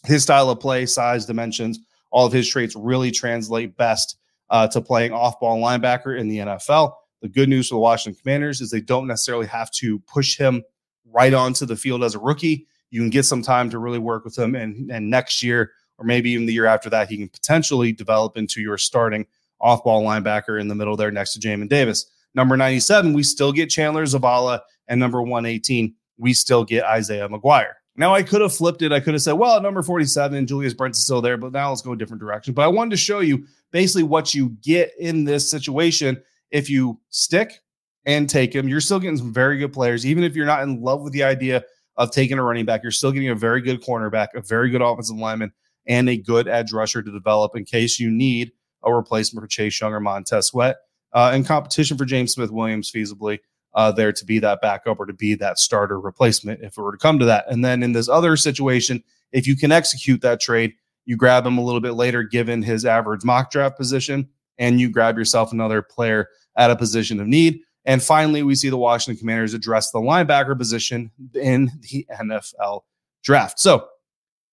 his 0.06 0.24
style 0.24 0.50
of 0.50 0.62
play, 0.62 0.86
size, 0.86 1.26
dimensions, 1.26 1.80
all 2.12 2.26
of 2.26 2.34
his 2.34 2.48
traits 2.48 2.76
really 2.76 3.12
translate 3.12 3.78
best 3.78 4.18
uh, 4.50 4.68
to 4.68 4.82
playing 4.82 5.12
off 5.12 5.40
ball 5.40 5.60
linebacker 5.60 6.18
in 6.18 6.28
the 6.28 6.40
NFL. 6.40 6.94
The 7.22 7.30
good 7.30 7.50
news 7.50 7.68
for 7.68 7.76
the 7.76 7.80
Washington 7.80 8.20
Commanders 8.22 8.62
is 8.62 8.72
they 8.72 8.82
don't 8.82 9.08
necessarily 9.08 9.48
have 9.48 9.70
to 9.72 10.00
push 10.00 10.38
him 10.38 10.64
right 11.12 11.34
onto 11.34 11.66
the 11.66 11.76
field 11.76 12.04
as 12.04 12.16
a 12.16 12.20
rookie. 12.20 12.68
You 12.92 13.02
can 13.02 13.10
get 13.10 13.26
some 13.26 13.42
time 13.42 13.70
to 13.70 13.80
really 13.80 14.00
work 14.00 14.24
with 14.24 14.38
him, 14.38 14.56
and, 14.56 14.90
and 14.90 15.10
next 15.10 15.44
year, 15.44 15.72
or 15.98 16.06
maybe 16.06 16.32
even 16.32 16.46
the 16.46 16.54
year 16.54 16.66
after 16.66 16.90
that, 16.90 17.10
he 17.10 17.18
can 17.18 17.30
potentially 17.30 17.92
develop 17.92 18.38
into 18.38 18.62
your 18.62 18.78
starting 18.78 19.26
off 19.62 19.84
ball 19.84 20.04
linebacker 20.04 20.60
in 20.60 20.68
the 20.68 20.76
middle 20.76 20.96
there 20.96 21.12
next 21.12 21.34
to 21.34 21.40
Jamin 21.40 21.70
Davis. 21.70 22.10
Number 22.34 22.56
97, 22.56 23.14
we 23.14 23.24
still 23.24 23.52
get 23.52 23.70
Chandler 23.70 24.06
Zavala, 24.06 24.62
and 24.88 25.00
number 25.00 25.22
118, 25.22 25.94
we 26.18 26.34
still 26.34 26.64
get 26.64 26.84
Isaiah 26.86 27.28
McGuire. 27.28 27.74
Now 28.00 28.16
I 28.16 28.24
could 28.24 28.40
have 28.40 28.56
flipped 28.56 28.82
it. 28.82 28.94
I 28.94 29.02
could 29.02 29.14
have 29.14 29.22
said, 29.22 29.34
well, 29.34 29.58
at 29.58 29.62
number 29.62 29.84
47, 29.84 30.48
Julius 30.48 30.74
Brent 30.74 30.96
is 30.96 31.04
still 31.04 31.22
there, 31.22 31.36
but 31.36 31.52
now 31.52 31.68
let's 31.68 31.82
go 31.82 31.92
a 31.92 31.98
different 31.98 32.22
direction. 32.22 32.54
But 32.54 32.62
I 32.62 32.68
wanted 32.70 32.92
to 32.92 32.98
show 32.98 33.20
you 33.20 33.46
basically 33.72 34.04
what 34.04 34.34
you 34.34 34.56
get 34.64 34.94
in 34.98 35.26
this 35.26 35.52
situation 35.52 36.24
if 36.50 36.70
you 36.70 36.98
stick 37.10 37.60
and 38.06 38.30
take 38.30 38.56
him. 38.56 38.70
You're 38.70 38.80
still 38.80 39.02
getting 39.02 39.18
some 39.18 39.34
very 39.34 39.58
good 39.58 39.74
players, 39.74 40.06
even 40.06 40.24
if 40.24 40.34
you're 40.34 40.46
not 40.46 40.64
in 40.64 40.82
love 40.82 41.02
with 41.02 41.12
the 41.12 41.24
idea 41.24 41.66
of 41.98 42.10
taking 42.12 42.40
a 42.40 42.44
running 42.44 42.64
back. 42.64 42.84
You're 42.84 42.94
still 42.94 43.12
getting 43.12 43.32
a 43.32 43.36
very 43.36 43.60
good 43.60 43.84
cornerback, 43.84 44.30
a 44.34 44.40
very 44.40 44.70
good 44.70 44.82
offensive 44.82 45.18
lineman, 45.18 45.52
and 45.86 46.08
a 46.08 46.16
good 46.16 46.48
edge 46.48 46.72
rusher 46.72 47.04
to 47.04 47.12
develop 47.12 47.58
in 47.58 47.66
case 47.66 48.00
you 48.00 48.10
need 48.10 48.54
a 48.82 48.94
replacement 48.94 49.44
for 49.44 49.48
Chase 49.50 49.82
Young 49.82 49.92
or 49.92 50.00
Montez 50.00 50.48
Sweat. 50.48 50.78
Uh, 51.12 51.34
in 51.36 51.44
competition 51.44 51.98
for 51.98 52.06
James 52.06 52.32
Smith 52.32 52.50
Williams, 52.50 52.90
feasibly 52.90 53.40
uh, 53.74 53.92
there 53.92 54.12
to 54.12 54.26
be 54.26 54.40
that 54.40 54.62
backup 54.62 55.00
or 55.00 55.06
to 55.06 55.14
be 55.14 55.36
that 55.36 55.60
starter 55.60 56.00
replacement 56.00 56.62
if 56.62 56.78
it 56.78 56.82
were 56.82 56.92
to 56.92 56.98
come 56.98 57.20
to 57.20 57.26
that. 57.26 57.46
And 57.50 57.64
then 57.64 57.84
in 57.84 57.92
this 57.92 58.10
other 58.10 58.36
situation, 58.36 59.04
if 59.32 59.48
you 59.48 59.56
can 59.56 59.72
execute 59.72 60.22
that 60.22 60.40
trade, 60.40 60.74
you 61.06 61.16
grab 61.16 61.46
him 61.46 61.58
a 61.58 61.64
little 61.64 61.82
bit 61.82 61.94
later, 61.94 62.24
given 62.24 62.62
his 62.62 62.86
average 62.86 63.24
mock 63.24 63.52
draft 63.52 63.78
position, 63.78 64.30
and 64.58 64.80
you 64.80 64.90
grab 64.90 65.18
yourself 65.18 65.52
another 65.52 65.82
player 65.82 66.30
at 66.56 66.72
a 66.72 66.76
position 66.76 67.20
of 67.20 67.28
need. 67.28 67.62
And 67.86 68.04
finally, 68.04 68.44
we 68.44 68.56
see 68.56 68.70
the 68.70 68.78
Washington 68.78 69.20
Commanders 69.20 69.54
address 69.54 69.92
the 69.92 70.00
linebacker 70.00 70.58
position 70.58 71.12
in 71.34 71.72
the 71.90 72.06
NFL 72.14 72.82
draft. 73.24 73.60
So, 73.60 73.88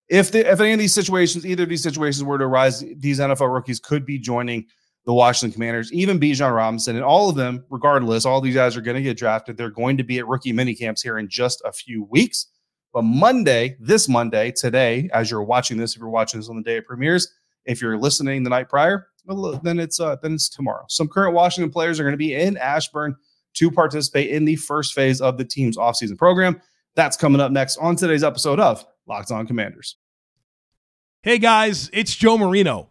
if 0.09 0.31
the, 0.31 0.51
if 0.51 0.61
any 0.61 0.73
of 0.73 0.79
these 0.79 0.95
situations, 0.95 1.45
either 1.45 1.65
of 1.65 1.69
these 1.69 1.83
situations 1.83 2.23
were 2.23 2.39
to 2.39 2.45
arise, 2.45 2.85
these 2.97 3.19
NFL 3.19 3.53
rookies 3.53 3.81
could 3.81 4.07
be 4.07 4.19
joining 4.19 4.67
the 5.07 5.15
Washington 5.15 5.55
Commanders, 5.55 5.93
even 5.93 6.19
Bijan 6.19 6.55
Robinson, 6.55 6.97
and 6.97 7.05
all 7.05 7.31
of 7.31 7.37
them, 7.37 7.65
regardless, 7.71 8.27
all 8.27 8.41
these 8.41 8.57
guys 8.57 8.77
are 8.77 8.81
going 8.81 8.97
to 8.97 9.03
get 9.03 9.17
drafted. 9.17 9.57
They're 9.57 9.71
going 9.71 9.97
to 9.97 10.03
be 10.03 10.19
at 10.19 10.27
rookie 10.27 10.53
mini 10.53 10.75
camps 10.75 11.01
here 11.01 11.19
in 11.19 11.29
just 11.29 11.63
a 11.65 11.73
few 11.73 12.05
weeks. 12.05 12.49
But 12.93 13.03
Monday, 13.03 13.77
this 13.79 14.09
Monday, 14.09 14.51
today, 14.51 15.09
as 15.15 15.31
you're 15.31 15.45
watching 15.45 15.77
this, 15.77 15.95
if 15.95 16.01
you're 16.01 16.09
watching 16.09 16.41
this 16.41 16.49
on 16.49 16.57
the 16.57 16.63
day 16.63 16.79
it 16.79 16.87
premieres, 16.87 17.33
if 17.65 17.81
you're 17.81 17.97
listening 17.97 18.43
the 18.43 18.51
night 18.51 18.69
prior, 18.69 19.09
then 19.63 19.79
it's 19.79 20.01
uh, 20.01 20.17
then 20.23 20.35
it's 20.35 20.49
tomorrow. 20.49 20.85
Some 20.89 21.09
current 21.09 21.35
Washington 21.35 21.71
players 21.71 22.01
are 22.01 22.05
going 22.05 22.13
to 22.13 22.19
be 22.19 22.35
in 22.35 22.57
Ashburn 22.57 23.17
to 23.55 23.71
participate 23.71 24.31
in 24.31 24.45
the 24.45 24.57
first 24.57 24.93
phase 24.93 25.21
of 25.21 25.39
the 25.39 25.45
team's 25.45 25.77
offseason 25.77 26.19
program. 26.19 26.61
That's 26.95 27.17
coming 27.17 27.41
up 27.41 27.53
next 27.53 27.77
on 27.79 27.97
today's 27.97 28.25
episode 28.25 28.59
of 28.59 28.85
Locked 29.07 29.31
On 29.31 29.47
Commanders. 29.47 29.97
Hey 31.23 31.39
guys, 31.39 31.91
it's 31.93 32.15
Joe 32.15 32.39
Marino. 32.39 32.91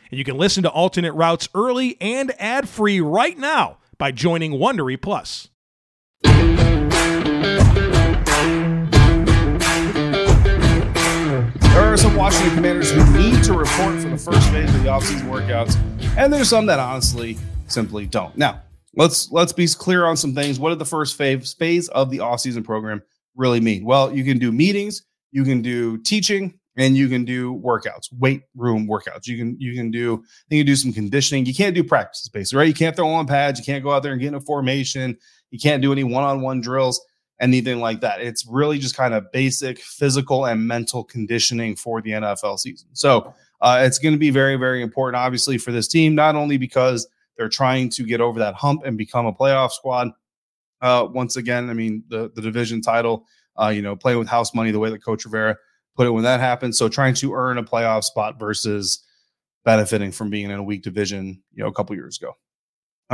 and 0.11 0.17
you 0.17 0.23
can 0.23 0.37
listen 0.37 0.63
to 0.63 0.69
alternate 0.69 1.13
routes 1.13 1.49
early 1.55 1.97
and 2.01 2.33
ad-free 2.37 2.99
right 2.99 3.37
now 3.37 3.77
by 3.97 4.11
joining 4.11 4.51
Wondery 4.53 5.01
Plus. 5.01 5.47
There 11.71 11.93
are 11.93 11.97
some 11.97 12.15
Washington 12.15 12.55
Commanders 12.55 12.91
who 12.91 13.17
need 13.17 13.43
to 13.45 13.53
report 13.53 14.01
for 14.01 14.09
the 14.09 14.17
first 14.17 14.49
phase 14.49 14.73
of 14.75 14.83
the 14.83 14.89
offseason 14.89 15.29
workouts, 15.29 15.77
and 16.17 16.31
there's 16.31 16.49
some 16.49 16.65
that 16.65 16.79
honestly 16.79 17.37
simply 17.67 18.05
don't. 18.05 18.35
Now, 18.37 18.61
let's 18.95 19.31
let's 19.31 19.53
be 19.53 19.67
clear 19.67 20.05
on 20.05 20.17
some 20.17 20.35
things. 20.35 20.59
What 20.59 20.69
did 20.69 20.79
the 20.79 20.85
first 20.85 21.17
phase 21.17 21.53
phase 21.53 21.87
of 21.87 22.09
the 22.09 22.17
offseason 22.17 22.65
program 22.65 23.01
really 23.35 23.61
mean? 23.61 23.85
Well, 23.85 24.13
you 24.13 24.25
can 24.25 24.37
do 24.37 24.51
meetings, 24.51 25.03
you 25.31 25.45
can 25.45 25.61
do 25.61 25.97
teaching, 25.97 26.59
and 26.77 26.95
you 26.95 27.09
can 27.09 27.25
do 27.25 27.55
workouts, 27.55 28.11
weight 28.17 28.43
room 28.55 28.87
workouts. 28.87 29.27
You 29.27 29.37
can 29.37 29.59
you 29.59 29.75
can 29.75 29.91
do 29.91 30.23
you 30.49 30.59
can 30.59 30.65
do 30.65 30.75
some 30.75 30.93
conditioning. 30.93 31.45
You 31.45 31.53
can't 31.53 31.75
do 31.75 31.83
practice 31.83 32.27
basically, 32.27 32.57
right? 32.59 32.67
You 32.67 32.73
can't 32.73 32.95
throw 32.95 33.09
on 33.09 33.27
pads, 33.27 33.59
you 33.59 33.65
can't 33.65 33.83
go 33.83 33.91
out 33.91 34.03
there 34.03 34.13
and 34.13 34.21
get 34.21 34.29
in 34.29 34.35
a 34.35 34.41
formation, 34.41 35.17
you 35.49 35.59
can't 35.59 35.81
do 35.81 35.91
any 35.91 36.03
one-on-one 36.03 36.61
drills 36.61 37.01
anything 37.41 37.79
like 37.79 37.99
that. 38.01 38.21
It's 38.21 38.45
really 38.45 38.77
just 38.77 38.95
kind 38.95 39.13
of 39.13 39.29
basic 39.31 39.79
physical 39.79 40.45
and 40.45 40.65
mental 40.65 41.03
conditioning 41.03 41.75
for 41.75 42.01
the 42.01 42.11
NFL 42.11 42.59
season. 42.59 42.89
So 42.93 43.33
uh, 43.59 43.81
it's 43.83 43.99
going 43.99 44.13
to 44.13 44.19
be 44.19 44.29
very, 44.29 44.55
very 44.55 44.81
important, 44.81 45.19
obviously, 45.21 45.57
for 45.57 45.71
this 45.71 45.87
team, 45.87 46.15
not 46.15 46.35
only 46.35 46.57
because 46.57 47.07
they're 47.37 47.49
trying 47.49 47.89
to 47.89 48.03
get 48.03 48.21
over 48.21 48.39
that 48.39 48.53
hump 48.53 48.83
and 48.85 48.97
become 48.97 49.25
a 49.25 49.33
playoff 49.33 49.71
squad. 49.71 50.09
Uh, 50.81 51.07
once 51.11 51.35
again, 51.35 51.69
I 51.69 51.73
mean, 51.73 52.03
the, 52.07 52.31
the 52.35 52.41
division 52.41 52.81
title, 52.81 53.25
uh, 53.59 53.67
you 53.69 53.81
know, 53.81 53.95
playing 53.95 54.19
with 54.19 54.27
house 54.27 54.53
money 54.53 54.71
the 54.71 54.79
way 54.79 54.89
that 54.89 55.03
Coach 55.03 55.25
Rivera 55.25 55.57
put 56.01 56.07
it 56.07 56.11
when 56.11 56.23
that 56.23 56.39
happens. 56.39 56.79
So 56.79 56.89
trying 56.89 57.13
to 57.15 57.35
earn 57.35 57.59
a 57.59 57.63
playoff 57.63 58.03
spot 58.03 58.39
versus 58.39 59.05
benefiting 59.63 60.11
from 60.11 60.31
being 60.31 60.45
in 60.49 60.57
a 60.57 60.63
weak 60.63 60.81
division, 60.81 61.43
you 61.53 61.61
know, 61.61 61.69
a 61.69 61.73
couple 61.73 61.95
years 61.95 62.19
ago. 62.19 62.35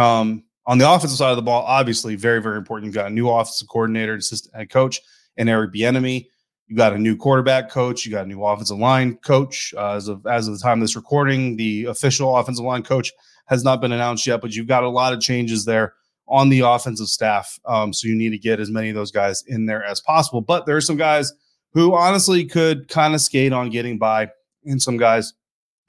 Um, 0.02 0.46
on 0.66 0.78
the 0.78 0.90
offensive 0.90 1.18
side 1.18 1.32
of 1.32 1.36
the 1.36 1.42
ball, 1.42 1.64
obviously 1.64 2.16
very, 2.16 2.42
very 2.42 2.58
important. 2.58 2.86
You've 2.86 2.96
got 2.96 3.08
a 3.08 3.14
new 3.14 3.30
offensive 3.30 3.68
coordinator, 3.68 4.16
assistant 4.16 4.56
head 4.56 4.70
coach, 4.70 5.02
and 5.36 5.50
Eric 5.50 5.74
Bieniemy. 5.74 6.28
You 6.68 6.78
got 6.78 6.94
a 6.94 6.98
new 6.98 7.18
quarterback 7.18 7.70
coach. 7.70 8.06
You 8.06 8.12
got 8.14 8.24
a 8.24 8.30
new 8.30 8.42
offensive 8.42 8.78
line 8.78 9.18
coach. 9.18 9.74
Uh, 9.76 9.96
as 9.96 10.08
of 10.08 10.26
as 10.26 10.48
of 10.48 10.54
the 10.54 10.64
time 10.64 10.80
of 10.80 10.84
this 10.86 10.96
recording, 10.96 11.58
the 11.58 11.86
official 11.86 12.38
offensive 12.38 12.64
line 12.64 12.84
coach 12.84 13.12
has 13.48 13.66
not 13.66 13.82
been 13.82 13.92
announced 13.92 14.26
yet, 14.26 14.40
but 14.40 14.56
you've 14.56 14.68
got 14.68 14.84
a 14.84 14.90
lot 14.90 15.12
of 15.12 15.20
changes 15.20 15.66
there 15.66 15.94
on 16.30 16.48
the 16.48 16.62
offensive 16.62 17.08
staff. 17.08 17.60
Um, 17.66 17.92
so 17.92 18.08
you 18.08 18.16
need 18.16 18.30
to 18.30 18.38
get 18.38 18.62
as 18.62 18.70
many 18.70 18.88
of 18.88 18.96
those 18.96 19.12
guys 19.12 19.44
in 19.46 19.66
there 19.66 19.84
as 19.84 20.00
possible. 20.00 20.40
But 20.40 20.66
there 20.66 20.78
are 20.78 20.82
some 20.82 20.98
guys 20.98 21.34
who 21.78 21.94
honestly 21.94 22.44
could 22.44 22.88
kind 22.88 23.14
of 23.14 23.22
skate 23.22 23.54
on 23.54 23.70
getting 23.70 24.00
by, 24.00 24.28
and 24.66 24.82
some 24.82 24.98
guys 24.98 25.34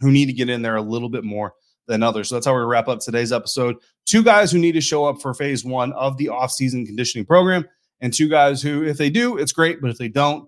who 0.00 0.10
need 0.10 0.26
to 0.26 0.34
get 0.34 0.50
in 0.50 0.60
there 0.60 0.76
a 0.76 0.82
little 0.82 1.08
bit 1.08 1.24
more 1.24 1.54
than 1.86 2.02
others. 2.02 2.28
So 2.28 2.34
that's 2.34 2.44
how 2.44 2.52
to 2.52 2.66
wrap 2.66 2.88
up 2.88 3.00
today's 3.00 3.32
episode. 3.32 3.76
Two 4.04 4.22
guys 4.22 4.52
who 4.52 4.58
need 4.58 4.72
to 4.72 4.82
show 4.82 5.06
up 5.06 5.22
for 5.22 5.32
phase 5.32 5.64
one 5.64 5.94
of 5.94 6.18
the 6.18 6.26
offseason 6.26 6.84
conditioning 6.84 7.24
program, 7.24 7.66
and 8.02 8.12
two 8.12 8.28
guys 8.28 8.60
who, 8.60 8.84
if 8.84 8.98
they 8.98 9.08
do, 9.08 9.38
it's 9.38 9.50
great, 9.50 9.80
but 9.80 9.90
if 9.90 9.96
they 9.96 10.08
don't, 10.08 10.46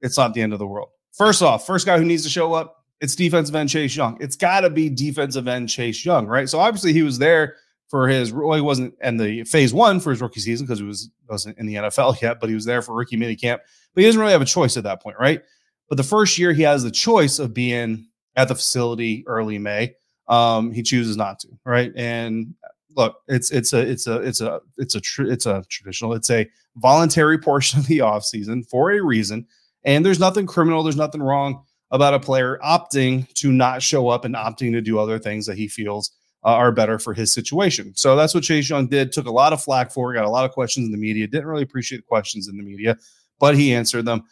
it's 0.00 0.18
not 0.18 0.34
the 0.34 0.42
end 0.42 0.52
of 0.52 0.58
the 0.58 0.66
world. 0.66 0.88
First 1.12 1.40
off, 1.40 1.64
first 1.64 1.86
guy 1.86 1.96
who 1.96 2.04
needs 2.04 2.24
to 2.24 2.28
show 2.28 2.52
up, 2.52 2.84
it's 3.00 3.14
defensive 3.14 3.54
end 3.54 3.68
Chase 3.68 3.94
Young. 3.94 4.18
It's 4.20 4.34
got 4.34 4.62
to 4.62 4.70
be 4.70 4.90
defensive 4.90 5.46
end 5.46 5.68
Chase 5.68 6.04
Young, 6.04 6.26
right? 6.26 6.48
So 6.48 6.58
obviously 6.58 6.92
he 6.92 7.04
was 7.04 7.18
there 7.18 7.54
for 7.88 8.08
his 8.08 8.32
well, 8.32 8.54
he 8.54 8.60
wasn't 8.60 8.94
in 9.02 9.16
the 9.16 9.44
phase 9.44 9.72
one 9.72 10.00
for 10.00 10.10
his 10.10 10.20
rookie 10.20 10.40
season 10.40 10.66
because 10.66 10.80
he 10.80 10.84
was 10.84 11.10
wasn't 11.28 11.58
in 11.58 11.66
the 11.66 11.74
NFL 11.74 12.20
yet, 12.22 12.40
but 12.40 12.48
he 12.48 12.54
was 12.54 12.64
there 12.64 12.82
for 12.82 12.94
rookie 12.94 13.16
mini 13.16 13.36
camp. 13.36 13.62
But 13.94 14.00
he 14.00 14.06
doesn't 14.06 14.20
really 14.20 14.32
have 14.32 14.42
a 14.42 14.46
choice 14.46 14.76
at 14.76 14.84
that 14.84 15.02
point, 15.02 15.16
right? 15.18 15.42
But 15.88 15.96
the 15.96 16.02
first 16.02 16.38
year 16.38 16.52
he 16.52 16.62
has 16.62 16.82
the 16.82 16.90
choice 16.90 17.38
of 17.38 17.54
being 17.54 18.08
at 18.36 18.48
the 18.48 18.54
facility 18.54 19.24
early 19.26 19.58
May 19.58 19.94
um, 20.28 20.72
he 20.72 20.82
chooses 20.82 21.16
not 21.16 21.38
to, 21.40 21.48
right? 21.64 21.92
And 21.96 22.54
look, 22.96 23.16
it's 23.28 23.50
it's 23.50 23.72
a 23.72 23.80
it's 23.80 24.06
a 24.06 24.20
it's 24.20 24.40
a 24.40 24.60
it's 24.78 24.94
a 24.94 25.00
tr- 25.00 25.24
it's 25.24 25.46
a 25.46 25.64
traditional, 25.68 26.14
it's 26.14 26.30
a 26.30 26.48
voluntary 26.76 27.38
portion 27.40 27.78
of 27.78 27.86
the 27.86 28.00
off 28.00 28.24
season 28.24 28.62
for 28.64 28.92
a 28.92 29.02
reason. 29.02 29.46
And 29.84 30.04
there's 30.04 30.20
nothing 30.20 30.46
criminal, 30.46 30.82
there's 30.82 30.96
nothing 30.96 31.22
wrong 31.22 31.62
about 31.90 32.14
a 32.14 32.20
player 32.20 32.58
opting 32.64 33.32
to 33.34 33.52
not 33.52 33.82
show 33.82 34.08
up 34.08 34.24
and 34.24 34.34
opting 34.34 34.72
to 34.72 34.80
do 34.80 34.98
other 34.98 35.18
things 35.18 35.46
that 35.46 35.58
he 35.58 35.68
feels 35.68 36.10
uh, 36.44 36.48
are 36.48 36.72
better 36.72 36.98
for 36.98 37.14
his 37.14 37.32
situation. 37.32 37.92
So 37.96 38.16
that's 38.16 38.34
what 38.34 38.44
Chase 38.44 38.68
Young 38.68 38.86
did. 38.86 39.12
Took 39.12 39.26
a 39.26 39.30
lot 39.30 39.52
of 39.52 39.62
flack 39.62 39.90
for, 39.90 40.12
got 40.12 40.24
a 40.24 40.30
lot 40.30 40.44
of 40.44 40.50
questions 40.50 40.86
in 40.86 40.92
the 40.92 40.98
media. 40.98 41.26
Didn't 41.26 41.46
really 41.46 41.62
appreciate 41.62 41.98
the 41.98 42.06
questions 42.06 42.48
in 42.48 42.56
the 42.56 42.62
media, 42.62 42.98
but 43.38 43.56
he 43.56 43.74
answered 43.74 44.04
them 44.04 44.24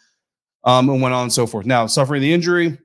um, 0.63 0.89
and 0.89 1.01
went 1.01 1.15
on 1.15 1.23
and 1.23 1.33
so 1.33 1.47
forth. 1.47 1.65
Now, 1.65 1.87
suffering 1.87 2.21
the 2.21 2.33
injury, 2.33 2.77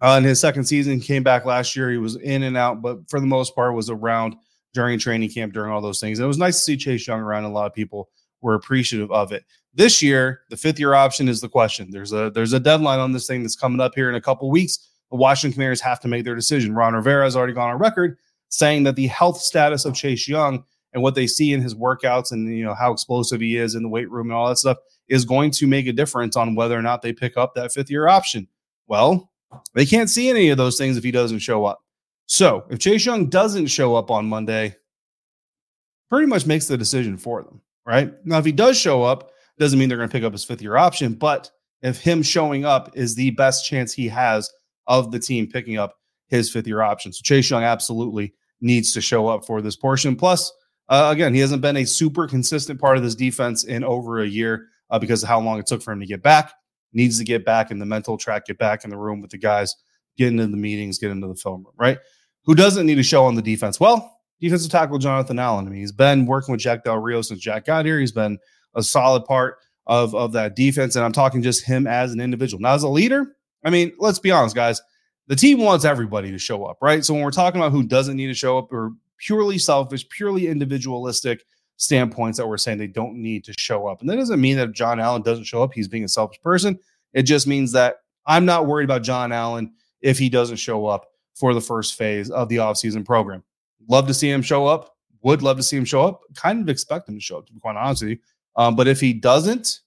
uh, 0.00 0.16
in 0.18 0.24
his 0.24 0.40
second 0.40 0.64
season, 0.64 1.00
came 1.00 1.22
back 1.22 1.44
last 1.44 1.76
year. 1.76 1.90
He 1.90 1.98
was 1.98 2.16
in 2.16 2.44
and 2.44 2.56
out, 2.56 2.80
but 2.80 2.98
for 3.10 3.20
the 3.20 3.26
most 3.26 3.54
part, 3.54 3.74
was 3.74 3.90
around 3.90 4.36
during 4.72 4.98
training 4.98 5.30
camp, 5.30 5.52
during 5.52 5.72
all 5.72 5.80
those 5.80 6.00
things. 6.00 6.18
And 6.18 6.24
it 6.24 6.28
was 6.28 6.38
nice 6.38 6.56
to 6.56 6.62
see 6.62 6.76
Chase 6.76 7.06
Young 7.06 7.20
around. 7.20 7.44
A 7.44 7.50
lot 7.50 7.66
of 7.66 7.74
people 7.74 8.08
were 8.40 8.54
appreciative 8.54 9.10
of 9.10 9.32
it. 9.32 9.44
This 9.74 10.00
year, 10.02 10.42
the 10.48 10.56
fifth 10.56 10.78
year 10.78 10.94
option 10.94 11.28
is 11.28 11.40
the 11.40 11.48
question. 11.48 11.90
There's 11.90 12.12
a 12.12 12.30
there's 12.30 12.52
a 12.52 12.60
deadline 12.60 12.98
on 12.98 13.12
this 13.12 13.26
thing 13.26 13.42
that's 13.42 13.56
coming 13.56 13.80
up 13.80 13.94
here 13.94 14.08
in 14.08 14.14
a 14.14 14.20
couple 14.20 14.50
weeks. 14.50 14.90
The 15.10 15.16
Washington 15.16 15.54
Commanders 15.54 15.80
have 15.80 16.00
to 16.00 16.08
make 16.08 16.24
their 16.24 16.34
decision. 16.34 16.74
Ron 16.74 16.94
Rivera 16.94 17.24
has 17.24 17.36
already 17.36 17.52
gone 17.52 17.70
on 17.70 17.78
record 17.78 18.16
saying 18.50 18.82
that 18.84 18.96
the 18.96 19.06
health 19.06 19.40
status 19.40 19.84
of 19.84 19.94
Chase 19.94 20.28
Young 20.28 20.64
and 20.92 21.02
what 21.02 21.14
they 21.14 21.26
see 21.26 21.52
in 21.52 21.62
his 21.62 21.74
workouts 21.74 22.32
and 22.32 22.54
you 22.54 22.64
know 22.64 22.74
how 22.74 22.92
explosive 22.92 23.40
he 23.40 23.56
is 23.56 23.74
in 23.74 23.82
the 23.82 23.88
weight 23.88 24.10
room 24.10 24.28
and 24.28 24.34
all 24.34 24.48
that 24.48 24.58
stuff 24.58 24.76
is 25.08 25.24
going 25.24 25.50
to 25.52 25.66
make 25.66 25.86
a 25.86 25.92
difference 25.92 26.36
on 26.36 26.54
whether 26.54 26.78
or 26.78 26.82
not 26.82 27.02
they 27.02 27.12
pick 27.12 27.36
up 27.36 27.54
that 27.54 27.72
fifth 27.72 27.90
year 27.90 28.08
option. 28.08 28.46
Well, 28.86 29.30
they 29.74 29.86
can't 29.86 30.10
see 30.10 30.28
any 30.28 30.50
of 30.50 30.58
those 30.58 30.76
things 30.76 30.96
if 30.96 31.04
he 31.04 31.10
doesn't 31.10 31.38
show 31.40 31.64
up. 31.64 31.80
So 32.26 32.64
if 32.70 32.78
Chase 32.78 33.04
Young 33.04 33.26
doesn't 33.26 33.66
show 33.66 33.96
up 33.96 34.10
on 34.10 34.26
Monday, 34.26 34.76
pretty 36.08 36.26
much 36.26 36.46
makes 36.46 36.66
the 36.66 36.76
decision 36.76 37.16
for 37.16 37.42
them, 37.42 37.60
right? 37.86 38.12
Now, 38.24 38.38
if 38.38 38.44
he 38.44 38.52
does 38.52 38.76
show 38.78 39.02
up, 39.02 39.30
doesn't 39.58 39.78
mean 39.78 39.88
they're 39.88 39.98
going 39.98 40.08
to 40.08 40.12
pick 40.12 40.24
up 40.24 40.32
his 40.32 40.44
fifth 40.44 40.62
year 40.62 40.76
option, 40.76 41.14
but 41.14 41.50
if 41.82 42.00
him 42.00 42.22
showing 42.22 42.64
up 42.64 42.90
is 42.94 43.14
the 43.14 43.30
best 43.32 43.66
chance 43.66 43.92
he 43.92 44.08
has 44.08 44.50
of 44.86 45.12
the 45.12 45.18
team 45.18 45.46
picking 45.46 45.76
up 45.76 45.96
his 46.28 46.50
fifth 46.50 46.66
year 46.66 46.82
option. 46.82 47.12
So 47.12 47.20
Chase 47.22 47.50
Young 47.50 47.62
absolutely 47.62 48.34
needs 48.60 48.92
to 48.92 49.00
show 49.00 49.28
up 49.28 49.44
for 49.44 49.62
this 49.62 49.76
portion. 49.76 50.16
Plus, 50.16 50.52
uh, 50.88 51.08
again, 51.12 51.34
he 51.34 51.40
hasn't 51.40 51.62
been 51.62 51.76
a 51.76 51.84
super 51.84 52.26
consistent 52.26 52.80
part 52.80 52.96
of 52.96 53.02
this 53.02 53.14
defense 53.14 53.64
in 53.64 53.84
over 53.84 54.20
a 54.20 54.26
year 54.26 54.66
uh, 54.90 54.98
because 54.98 55.22
of 55.22 55.28
how 55.28 55.40
long 55.40 55.58
it 55.58 55.66
took 55.66 55.82
for 55.82 55.92
him 55.92 56.00
to 56.00 56.06
get 56.06 56.22
back 56.22 56.52
needs 56.92 57.18
to 57.18 57.24
get 57.24 57.44
back 57.44 57.70
in 57.70 57.78
the 57.78 57.86
mental 57.86 58.16
track, 58.16 58.46
get 58.46 58.58
back 58.58 58.84
in 58.84 58.90
the 58.90 58.96
room 58.96 59.20
with 59.20 59.30
the 59.30 59.38
guys, 59.38 59.74
get 60.16 60.28
into 60.28 60.46
the 60.46 60.56
meetings, 60.56 60.98
get 60.98 61.10
into 61.10 61.28
the 61.28 61.34
film 61.34 61.64
room, 61.64 61.74
right? 61.76 61.98
Who 62.44 62.54
doesn't 62.54 62.86
need 62.86 62.96
to 62.96 63.02
show 63.02 63.24
on 63.24 63.34
the 63.34 63.42
defense? 63.42 63.78
Well, 63.78 64.18
defensive 64.40 64.70
tackle 64.70 64.98
Jonathan 64.98 65.38
Allen. 65.38 65.66
I 65.66 65.70
mean, 65.70 65.80
he's 65.80 65.92
been 65.92 66.26
working 66.26 66.52
with 66.52 66.60
Jack 66.60 66.84
Del 66.84 66.98
Rio 66.98 67.22
since 67.22 67.40
Jack 67.40 67.66
got 67.66 67.84
here. 67.84 68.00
He's 68.00 68.12
been 68.12 68.38
a 68.74 68.82
solid 68.82 69.24
part 69.24 69.58
of, 69.86 70.14
of 70.14 70.32
that 70.32 70.56
defense. 70.56 70.96
And 70.96 71.04
I'm 71.04 71.12
talking 71.12 71.42
just 71.42 71.64
him 71.64 71.86
as 71.86 72.12
an 72.12 72.20
individual. 72.20 72.60
Now, 72.60 72.74
as 72.74 72.82
a 72.82 72.88
leader, 72.88 73.36
I 73.64 73.70
mean, 73.70 73.92
let's 73.98 74.18
be 74.18 74.30
honest, 74.30 74.56
guys. 74.56 74.80
The 75.30 75.36
team 75.36 75.60
wants 75.60 75.84
everybody 75.84 76.32
to 76.32 76.38
show 76.40 76.64
up, 76.64 76.78
right? 76.82 77.04
So 77.04 77.14
when 77.14 77.22
we're 77.22 77.30
talking 77.30 77.60
about 77.60 77.70
who 77.70 77.84
doesn't 77.84 78.16
need 78.16 78.26
to 78.26 78.34
show 78.34 78.58
up 78.58 78.72
or 78.72 78.94
purely 79.16 79.58
selfish, 79.58 80.08
purely 80.08 80.48
individualistic 80.48 81.44
standpoints 81.76 82.36
that 82.36 82.48
we're 82.48 82.58
saying 82.58 82.78
they 82.78 82.88
don't 82.88 83.14
need 83.14 83.44
to 83.44 83.54
show 83.56 83.86
up. 83.86 84.00
And 84.00 84.10
that 84.10 84.16
doesn't 84.16 84.40
mean 84.40 84.56
that 84.56 84.72
John 84.72 84.98
Allen 84.98 85.22
doesn't 85.22 85.44
show 85.44 85.62
up, 85.62 85.72
he's 85.72 85.86
being 85.86 86.02
a 86.02 86.08
selfish 86.08 86.42
person. 86.42 86.76
It 87.12 87.22
just 87.22 87.46
means 87.46 87.70
that 87.70 87.98
I'm 88.26 88.44
not 88.44 88.66
worried 88.66 88.86
about 88.86 89.04
John 89.04 89.30
Allen 89.30 89.72
if 90.00 90.18
he 90.18 90.28
doesn't 90.28 90.56
show 90.56 90.86
up 90.86 91.06
for 91.36 91.54
the 91.54 91.60
first 91.60 91.94
phase 91.94 92.28
of 92.28 92.48
the 92.48 92.56
offseason 92.56 93.04
program. 93.04 93.44
Love 93.86 94.08
to 94.08 94.14
see 94.14 94.28
him 94.28 94.42
show 94.42 94.66
up. 94.66 94.96
Would 95.22 95.42
love 95.42 95.58
to 95.58 95.62
see 95.62 95.76
him 95.76 95.84
show 95.84 96.02
up. 96.02 96.22
Kind 96.34 96.60
of 96.60 96.68
expect 96.68 97.08
him 97.08 97.14
to 97.14 97.20
show 97.20 97.38
up, 97.38 97.46
to 97.46 97.52
be 97.52 97.60
quite 97.60 97.76
honest 97.76 98.02
with 98.02 98.10
you. 98.10 98.18
Um, 98.56 98.74
but 98.74 98.88
if 98.88 98.98
he 98.98 99.12
doesn't, 99.12 99.78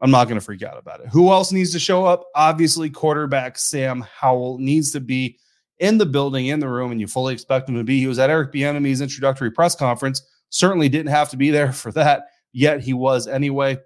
I'm 0.00 0.10
not 0.10 0.28
going 0.28 0.38
to 0.38 0.44
freak 0.44 0.62
out 0.62 0.78
about 0.78 1.00
it. 1.00 1.08
Who 1.08 1.30
else 1.30 1.50
needs 1.50 1.72
to 1.72 1.78
show 1.78 2.04
up? 2.04 2.24
Obviously, 2.34 2.88
quarterback 2.88 3.58
Sam 3.58 4.04
Howell 4.20 4.58
needs 4.58 4.92
to 4.92 5.00
be 5.00 5.38
in 5.78 5.98
the 5.98 6.06
building, 6.06 6.46
in 6.46 6.60
the 6.60 6.68
room, 6.68 6.92
and 6.92 7.00
you 7.00 7.06
fully 7.06 7.34
expect 7.34 7.68
him 7.68 7.76
to 7.76 7.84
be. 7.84 7.98
He 7.98 8.06
was 8.06 8.18
at 8.18 8.30
Eric 8.30 8.52
Bieniemy's 8.52 9.00
introductory 9.00 9.50
press 9.50 9.74
conference. 9.74 10.22
Certainly 10.50 10.88
didn't 10.88 11.10
have 11.10 11.30
to 11.30 11.36
be 11.36 11.50
there 11.50 11.72
for 11.72 11.92
that, 11.92 12.24
yet 12.52 12.80
he 12.80 12.92
was 12.92 13.26
anyway. 13.26 13.78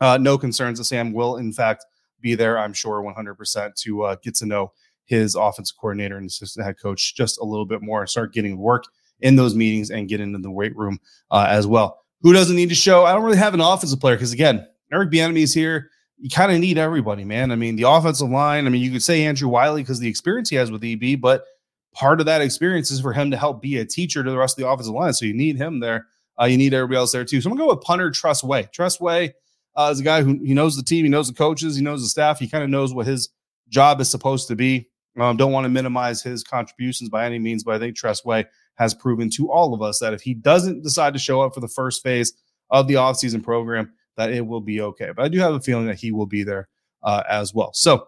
Uh, 0.00 0.18
no 0.18 0.36
concerns 0.36 0.78
that 0.78 0.84
Sam 0.84 1.12
will, 1.12 1.36
in 1.36 1.52
fact, 1.52 1.86
be 2.20 2.34
there. 2.34 2.58
I'm 2.58 2.74
sure 2.74 3.02
100% 3.02 3.74
to 3.74 4.02
uh, 4.02 4.16
get 4.22 4.34
to 4.36 4.46
know 4.46 4.72
his 5.06 5.34
offensive 5.34 5.76
coordinator 5.78 6.18
and 6.18 6.26
assistant 6.26 6.66
head 6.66 6.78
coach 6.78 7.14
just 7.14 7.38
a 7.38 7.44
little 7.44 7.64
bit 7.64 7.80
more, 7.80 8.06
start 8.06 8.34
getting 8.34 8.58
work 8.58 8.84
in 9.20 9.36
those 9.36 9.54
meetings 9.54 9.90
and 9.90 10.08
get 10.08 10.20
into 10.20 10.38
the 10.38 10.50
weight 10.50 10.76
room 10.76 10.98
uh, 11.30 11.46
as 11.48 11.66
well. 11.66 12.04
Who 12.22 12.32
doesn't 12.32 12.56
need 12.56 12.68
to 12.70 12.74
show? 12.74 13.06
I 13.06 13.12
don't 13.12 13.22
really 13.22 13.36
have 13.38 13.54
an 13.54 13.60
offensive 13.60 14.00
player 14.00 14.16
because 14.16 14.32
again, 14.32 14.66
Eric 14.92 15.10
Bieniemy 15.10 15.42
is 15.42 15.54
here. 15.54 15.90
You 16.18 16.30
kind 16.30 16.52
of 16.52 16.58
need 16.58 16.78
everybody, 16.78 17.24
man. 17.24 17.52
I 17.52 17.56
mean, 17.56 17.76
the 17.76 17.88
offensive 17.88 18.30
line. 18.30 18.66
I 18.66 18.70
mean, 18.70 18.82
you 18.82 18.90
could 18.90 19.02
say 19.02 19.24
Andrew 19.24 19.48
Wylie 19.48 19.82
because 19.82 19.98
the 19.98 20.08
experience 20.08 20.48
he 20.48 20.56
has 20.56 20.70
with 20.70 20.82
EB, 20.82 21.20
but 21.20 21.44
part 21.92 22.20
of 22.20 22.26
that 22.26 22.40
experience 22.40 22.90
is 22.90 23.00
for 23.00 23.12
him 23.12 23.30
to 23.30 23.36
help 23.36 23.60
be 23.60 23.78
a 23.78 23.84
teacher 23.84 24.22
to 24.22 24.30
the 24.30 24.36
rest 24.36 24.58
of 24.58 24.62
the 24.62 24.68
offensive 24.68 24.94
line. 24.94 25.12
So 25.12 25.26
you 25.26 25.34
need 25.34 25.56
him 25.56 25.80
there. 25.80 26.06
Uh, 26.40 26.44
you 26.44 26.58
need 26.58 26.74
everybody 26.74 26.98
else 26.98 27.12
there 27.12 27.24
too. 27.24 27.40
So 27.40 27.50
I'm 27.50 27.56
gonna 27.56 27.68
go 27.68 27.74
with 27.74 27.84
punter 27.84 28.10
Tress 28.10 28.44
Way. 28.44 28.68
Tress 28.72 29.00
Way 29.00 29.34
uh, 29.74 29.90
is 29.92 30.00
a 30.00 30.04
guy 30.04 30.22
who 30.22 30.38
he 30.42 30.54
knows 30.54 30.76
the 30.76 30.82
team, 30.82 31.04
he 31.04 31.10
knows 31.10 31.28
the 31.28 31.34
coaches, 31.34 31.76
he 31.76 31.82
knows 31.82 32.02
the 32.02 32.08
staff. 32.08 32.38
He 32.38 32.48
kind 32.48 32.64
of 32.64 32.70
knows 32.70 32.94
what 32.94 33.06
his 33.06 33.30
job 33.68 34.00
is 34.00 34.10
supposed 34.10 34.48
to 34.48 34.56
be. 34.56 34.88
Um, 35.18 35.36
don't 35.36 35.52
want 35.52 35.64
to 35.64 35.70
minimize 35.70 36.22
his 36.22 36.44
contributions 36.44 37.08
by 37.08 37.24
any 37.24 37.38
means, 37.38 37.64
but 37.64 37.74
I 37.74 37.78
think 37.78 37.96
Tress 37.96 38.24
Way 38.24 38.44
has 38.74 38.94
proven 38.94 39.30
to 39.30 39.50
all 39.50 39.72
of 39.72 39.80
us 39.80 39.98
that 40.00 40.12
if 40.12 40.20
he 40.20 40.34
doesn't 40.34 40.82
decide 40.82 41.14
to 41.14 41.18
show 41.18 41.40
up 41.40 41.54
for 41.54 41.60
the 41.60 41.68
first 41.68 42.02
phase 42.02 42.34
of 42.70 42.86
the 42.88 42.94
offseason 42.94 43.42
program, 43.42 43.92
that 44.16 44.32
it 44.32 44.46
will 44.46 44.60
be 44.60 44.80
okay. 44.80 45.10
But 45.14 45.24
I 45.24 45.28
do 45.28 45.38
have 45.38 45.54
a 45.54 45.60
feeling 45.60 45.86
that 45.86 45.96
he 45.96 46.12
will 46.12 46.26
be 46.26 46.42
there 46.42 46.68
uh, 47.02 47.22
as 47.28 47.54
well. 47.54 47.72
So 47.72 48.06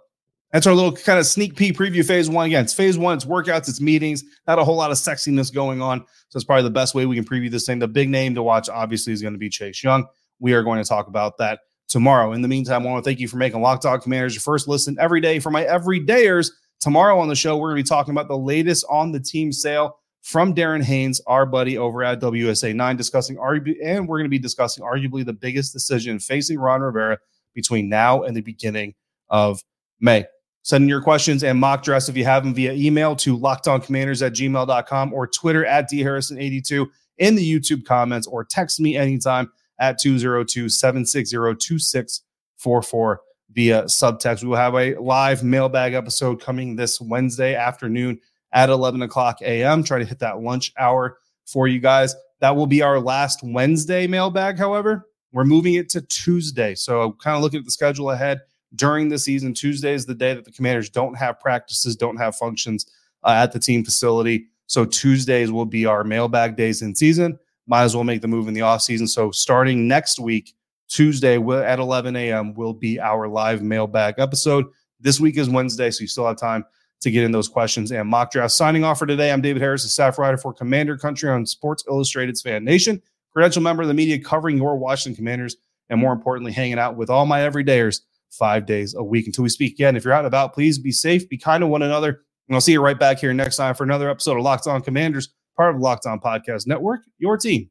that's 0.52 0.66
our 0.66 0.74
little 0.74 0.92
kind 0.92 1.18
of 1.18 1.26
sneak 1.26 1.56
peek 1.56 1.76
preview 1.76 2.04
phase 2.04 2.30
one. 2.30 2.46
Again, 2.46 2.64
it's 2.64 2.72
phase 2.72 2.96
one, 2.96 3.16
it's 3.16 3.26
workouts, 3.26 3.68
it's 3.68 3.80
meetings, 3.80 4.24
not 4.46 4.58
a 4.58 4.64
whole 4.64 4.76
lot 4.76 4.90
of 4.90 4.96
sexiness 4.96 5.52
going 5.52 5.82
on. 5.82 6.00
So 6.30 6.36
it's 6.36 6.44
probably 6.44 6.62
the 6.62 6.70
best 6.70 6.94
way 6.94 7.06
we 7.06 7.16
can 7.16 7.24
preview 7.24 7.50
this 7.50 7.66
thing. 7.66 7.78
The 7.78 7.88
big 7.88 8.08
name 8.08 8.34
to 8.34 8.42
watch, 8.42 8.68
obviously, 8.68 9.12
is 9.12 9.20
going 9.20 9.34
to 9.34 9.38
be 9.38 9.50
Chase 9.50 9.82
Young. 9.82 10.06
We 10.40 10.54
are 10.54 10.62
going 10.62 10.82
to 10.82 10.88
talk 10.88 11.08
about 11.08 11.36
that 11.38 11.60
tomorrow. 11.88 12.32
In 12.32 12.42
the 12.42 12.48
meantime, 12.48 12.86
I 12.86 12.90
want 12.90 13.04
to 13.04 13.08
thank 13.08 13.20
you 13.20 13.28
for 13.28 13.36
making 13.36 13.60
Locked 13.60 13.84
On 13.84 14.00
Commanders 14.00 14.34
your 14.34 14.40
first 14.40 14.68
listen 14.68 14.96
every 14.98 15.20
day 15.20 15.38
for 15.38 15.50
my 15.50 15.64
everydayers. 15.64 16.50
Tomorrow 16.80 17.18
on 17.18 17.28
the 17.28 17.34
show, 17.34 17.56
we're 17.56 17.70
going 17.70 17.82
to 17.82 17.84
be 17.84 17.88
talking 17.88 18.12
about 18.12 18.28
the 18.28 18.38
latest 18.38 18.86
on 18.88 19.12
the 19.12 19.20
team 19.20 19.52
sale 19.52 19.98
from 20.22 20.54
Darren 20.54 20.82
Haynes, 20.82 21.20
our 21.26 21.46
buddy 21.46 21.78
over 21.78 22.02
at 22.02 22.20
WUSA 22.20 22.74
9, 22.74 22.96
discussing 22.96 23.38
and 23.38 24.08
we're 24.08 24.18
going 24.18 24.24
to 24.24 24.28
be 24.28 24.38
discussing 24.38 24.84
arguably 24.84 25.24
the 25.24 25.32
biggest 25.32 25.72
decision 25.72 26.18
facing 26.18 26.58
Ron 26.58 26.80
Rivera 26.80 27.18
between 27.54 27.88
now 27.88 28.22
and 28.22 28.36
the 28.36 28.40
beginning 28.40 28.94
of 29.30 29.62
May. 30.00 30.26
Send 30.62 30.82
in 30.82 30.88
your 30.88 31.00
questions 31.00 31.42
and 31.42 31.58
mock 31.58 31.82
drafts 31.82 32.08
if 32.08 32.16
you 32.16 32.24
have 32.24 32.44
them 32.44 32.54
via 32.54 32.72
email 32.74 33.16
to 33.16 33.38
lockedoncommanders 33.38 34.26
at 34.26 34.34
gmail.com 34.34 35.14
or 35.14 35.26
Twitter 35.26 35.64
at 35.64 35.90
dharrison82 35.90 36.86
in 37.16 37.34
the 37.36 37.52
YouTube 37.52 37.84
comments 37.84 38.26
or 38.26 38.44
text 38.44 38.80
me 38.80 38.96
anytime 38.96 39.50
at 39.80 39.98
202 39.98 40.68
760 40.68 41.36
2644 41.36 43.20
via 43.52 43.84
subtext. 43.84 44.42
We 44.42 44.48
will 44.48 44.56
have 44.56 44.74
a 44.74 44.94
live 44.96 45.42
mailbag 45.42 45.94
episode 45.94 46.40
coming 46.40 46.76
this 46.76 47.00
Wednesday 47.00 47.54
afternoon 47.54 48.20
at 48.52 48.70
11 48.70 49.02
o'clock 49.02 49.40
a.m. 49.42 49.82
Try 49.84 49.98
to 49.98 50.04
hit 50.04 50.18
that 50.20 50.40
lunch 50.40 50.72
hour 50.78 51.18
for 51.46 51.68
you 51.68 51.80
guys. 51.80 52.14
That 52.40 52.54
will 52.56 52.66
be 52.66 52.82
our 52.82 53.00
last 53.00 53.40
Wednesday 53.42 54.06
mailbag, 54.06 54.58
however. 54.58 55.06
We're 55.32 55.44
moving 55.44 55.74
it 55.74 55.88
to 55.90 56.00
Tuesday. 56.00 56.74
So, 56.74 57.12
kind 57.12 57.36
of 57.36 57.42
looking 57.42 57.58
at 57.58 57.64
the 57.64 57.70
schedule 57.70 58.10
ahead 58.10 58.40
during 58.74 59.08
the 59.08 59.18
season. 59.18 59.52
Tuesday 59.52 59.92
is 59.92 60.06
the 60.06 60.14
day 60.14 60.34
that 60.34 60.44
the 60.44 60.52
commanders 60.52 60.88
don't 60.88 61.14
have 61.14 61.38
practices, 61.40 61.96
don't 61.96 62.16
have 62.16 62.36
functions 62.36 62.86
uh, 63.24 63.30
at 63.30 63.52
the 63.52 63.58
team 63.58 63.84
facility. 63.84 64.46
So, 64.66 64.84
Tuesdays 64.84 65.52
will 65.52 65.66
be 65.66 65.84
our 65.84 66.04
mailbag 66.04 66.56
days 66.56 66.80
in 66.80 66.94
season. 66.94 67.38
Might 67.66 67.82
as 67.82 67.94
well 67.94 68.04
make 68.04 68.22
the 68.22 68.28
move 68.28 68.48
in 68.48 68.54
the 68.54 68.60
offseason. 68.60 69.08
So, 69.08 69.30
starting 69.30 69.86
next 69.86 70.18
week, 70.18 70.54
Tuesday 70.88 71.36
at 71.36 71.78
11 71.78 72.16
a.m. 72.16 72.54
will 72.54 72.72
be 72.72 72.98
our 72.98 73.28
live 73.28 73.62
mailbag 73.62 74.14
episode. 74.18 74.66
This 75.00 75.20
week 75.20 75.36
is 75.36 75.50
Wednesday, 75.50 75.90
so 75.90 76.00
you 76.00 76.08
still 76.08 76.26
have 76.26 76.38
time 76.38 76.64
to 77.00 77.10
get 77.10 77.24
in 77.24 77.32
those 77.32 77.48
questions 77.48 77.92
and 77.92 78.08
mock 78.08 78.32
drafts. 78.32 78.54
Signing 78.54 78.84
off 78.84 78.98
for 78.98 79.06
today, 79.06 79.30
I'm 79.30 79.40
David 79.40 79.62
Harris, 79.62 79.84
a 79.84 79.88
staff 79.88 80.18
writer 80.18 80.36
for 80.36 80.52
Commander 80.52 80.96
Country 80.96 81.30
on 81.30 81.46
Sports 81.46 81.84
Illustrated's 81.88 82.42
Fan 82.42 82.64
Nation, 82.64 83.00
credential 83.32 83.62
member 83.62 83.82
of 83.82 83.88
the 83.88 83.94
media 83.94 84.18
covering 84.18 84.56
your 84.56 84.76
Washington 84.76 85.16
Commanders, 85.16 85.56
and 85.88 86.00
more 86.00 86.12
importantly, 86.12 86.52
hanging 86.52 86.78
out 86.78 86.96
with 86.96 87.10
all 87.10 87.26
my 87.26 87.40
everydayers 87.40 88.00
five 88.30 88.66
days 88.66 88.94
a 88.94 89.02
week. 89.02 89.26
Until 89.26 89.42
we 89.42 89.48
speak 89.48 89.74
again, 89.74 89.96
if 89.96 90.04
you're 90.04 90.12
out 90.12 90.20
and 90.20 90.26
about, 90.26 90.54
please 90.54 90.78
be 90.78 90.92
safe, 90.92 91.28
be 91.28 91.38
kind 91.38 91.62
to 91.62 91.66
one 91.66 91.82
another, 91.82 92.22
and 92.48 92.54
I'll 92.54 92.60
see 92.60 92.72
you 92.72 92.82
right 92.82 92.98
back 92.98 93.18
here 93.18 93.32
next 93.32 93.56
time 93.56 93.74
for 93.74 93.84
another 93.84 94.10
episode 94.10 94.36
of 94.36 94.42
Locked 94.42 94.66
On 94.66 94.82
Commanders, 94.82 95.28
part 95.56 95.74
of 95.74 95.80
the 95.80 95.84
Locked 95.84 96.06
On 96.06 96.18
Podcast 96.20 96.66
Network, 96.66 97.00
your 97.18 97.36
team 97.36 97.70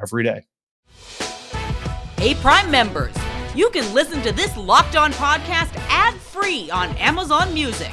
every 0.00 0.22
day. 0.22 0.42
Hey, 2.18 2.34
Prime 2.34 2.70
members, 2.70 3.14
you 3.54 3.70
can 3.70 3.92
listen 3.94 4.22
to 4.22 4.32
this 4.32 4.56
Locked 4.56 4.96
On 4.96 5.12
podcast 5.12 5.74
ad 5.88 6.14
free 6.14 6.70
on 6.70 6.90
Amazon 6.96 7.52
Music. 7.54 7.92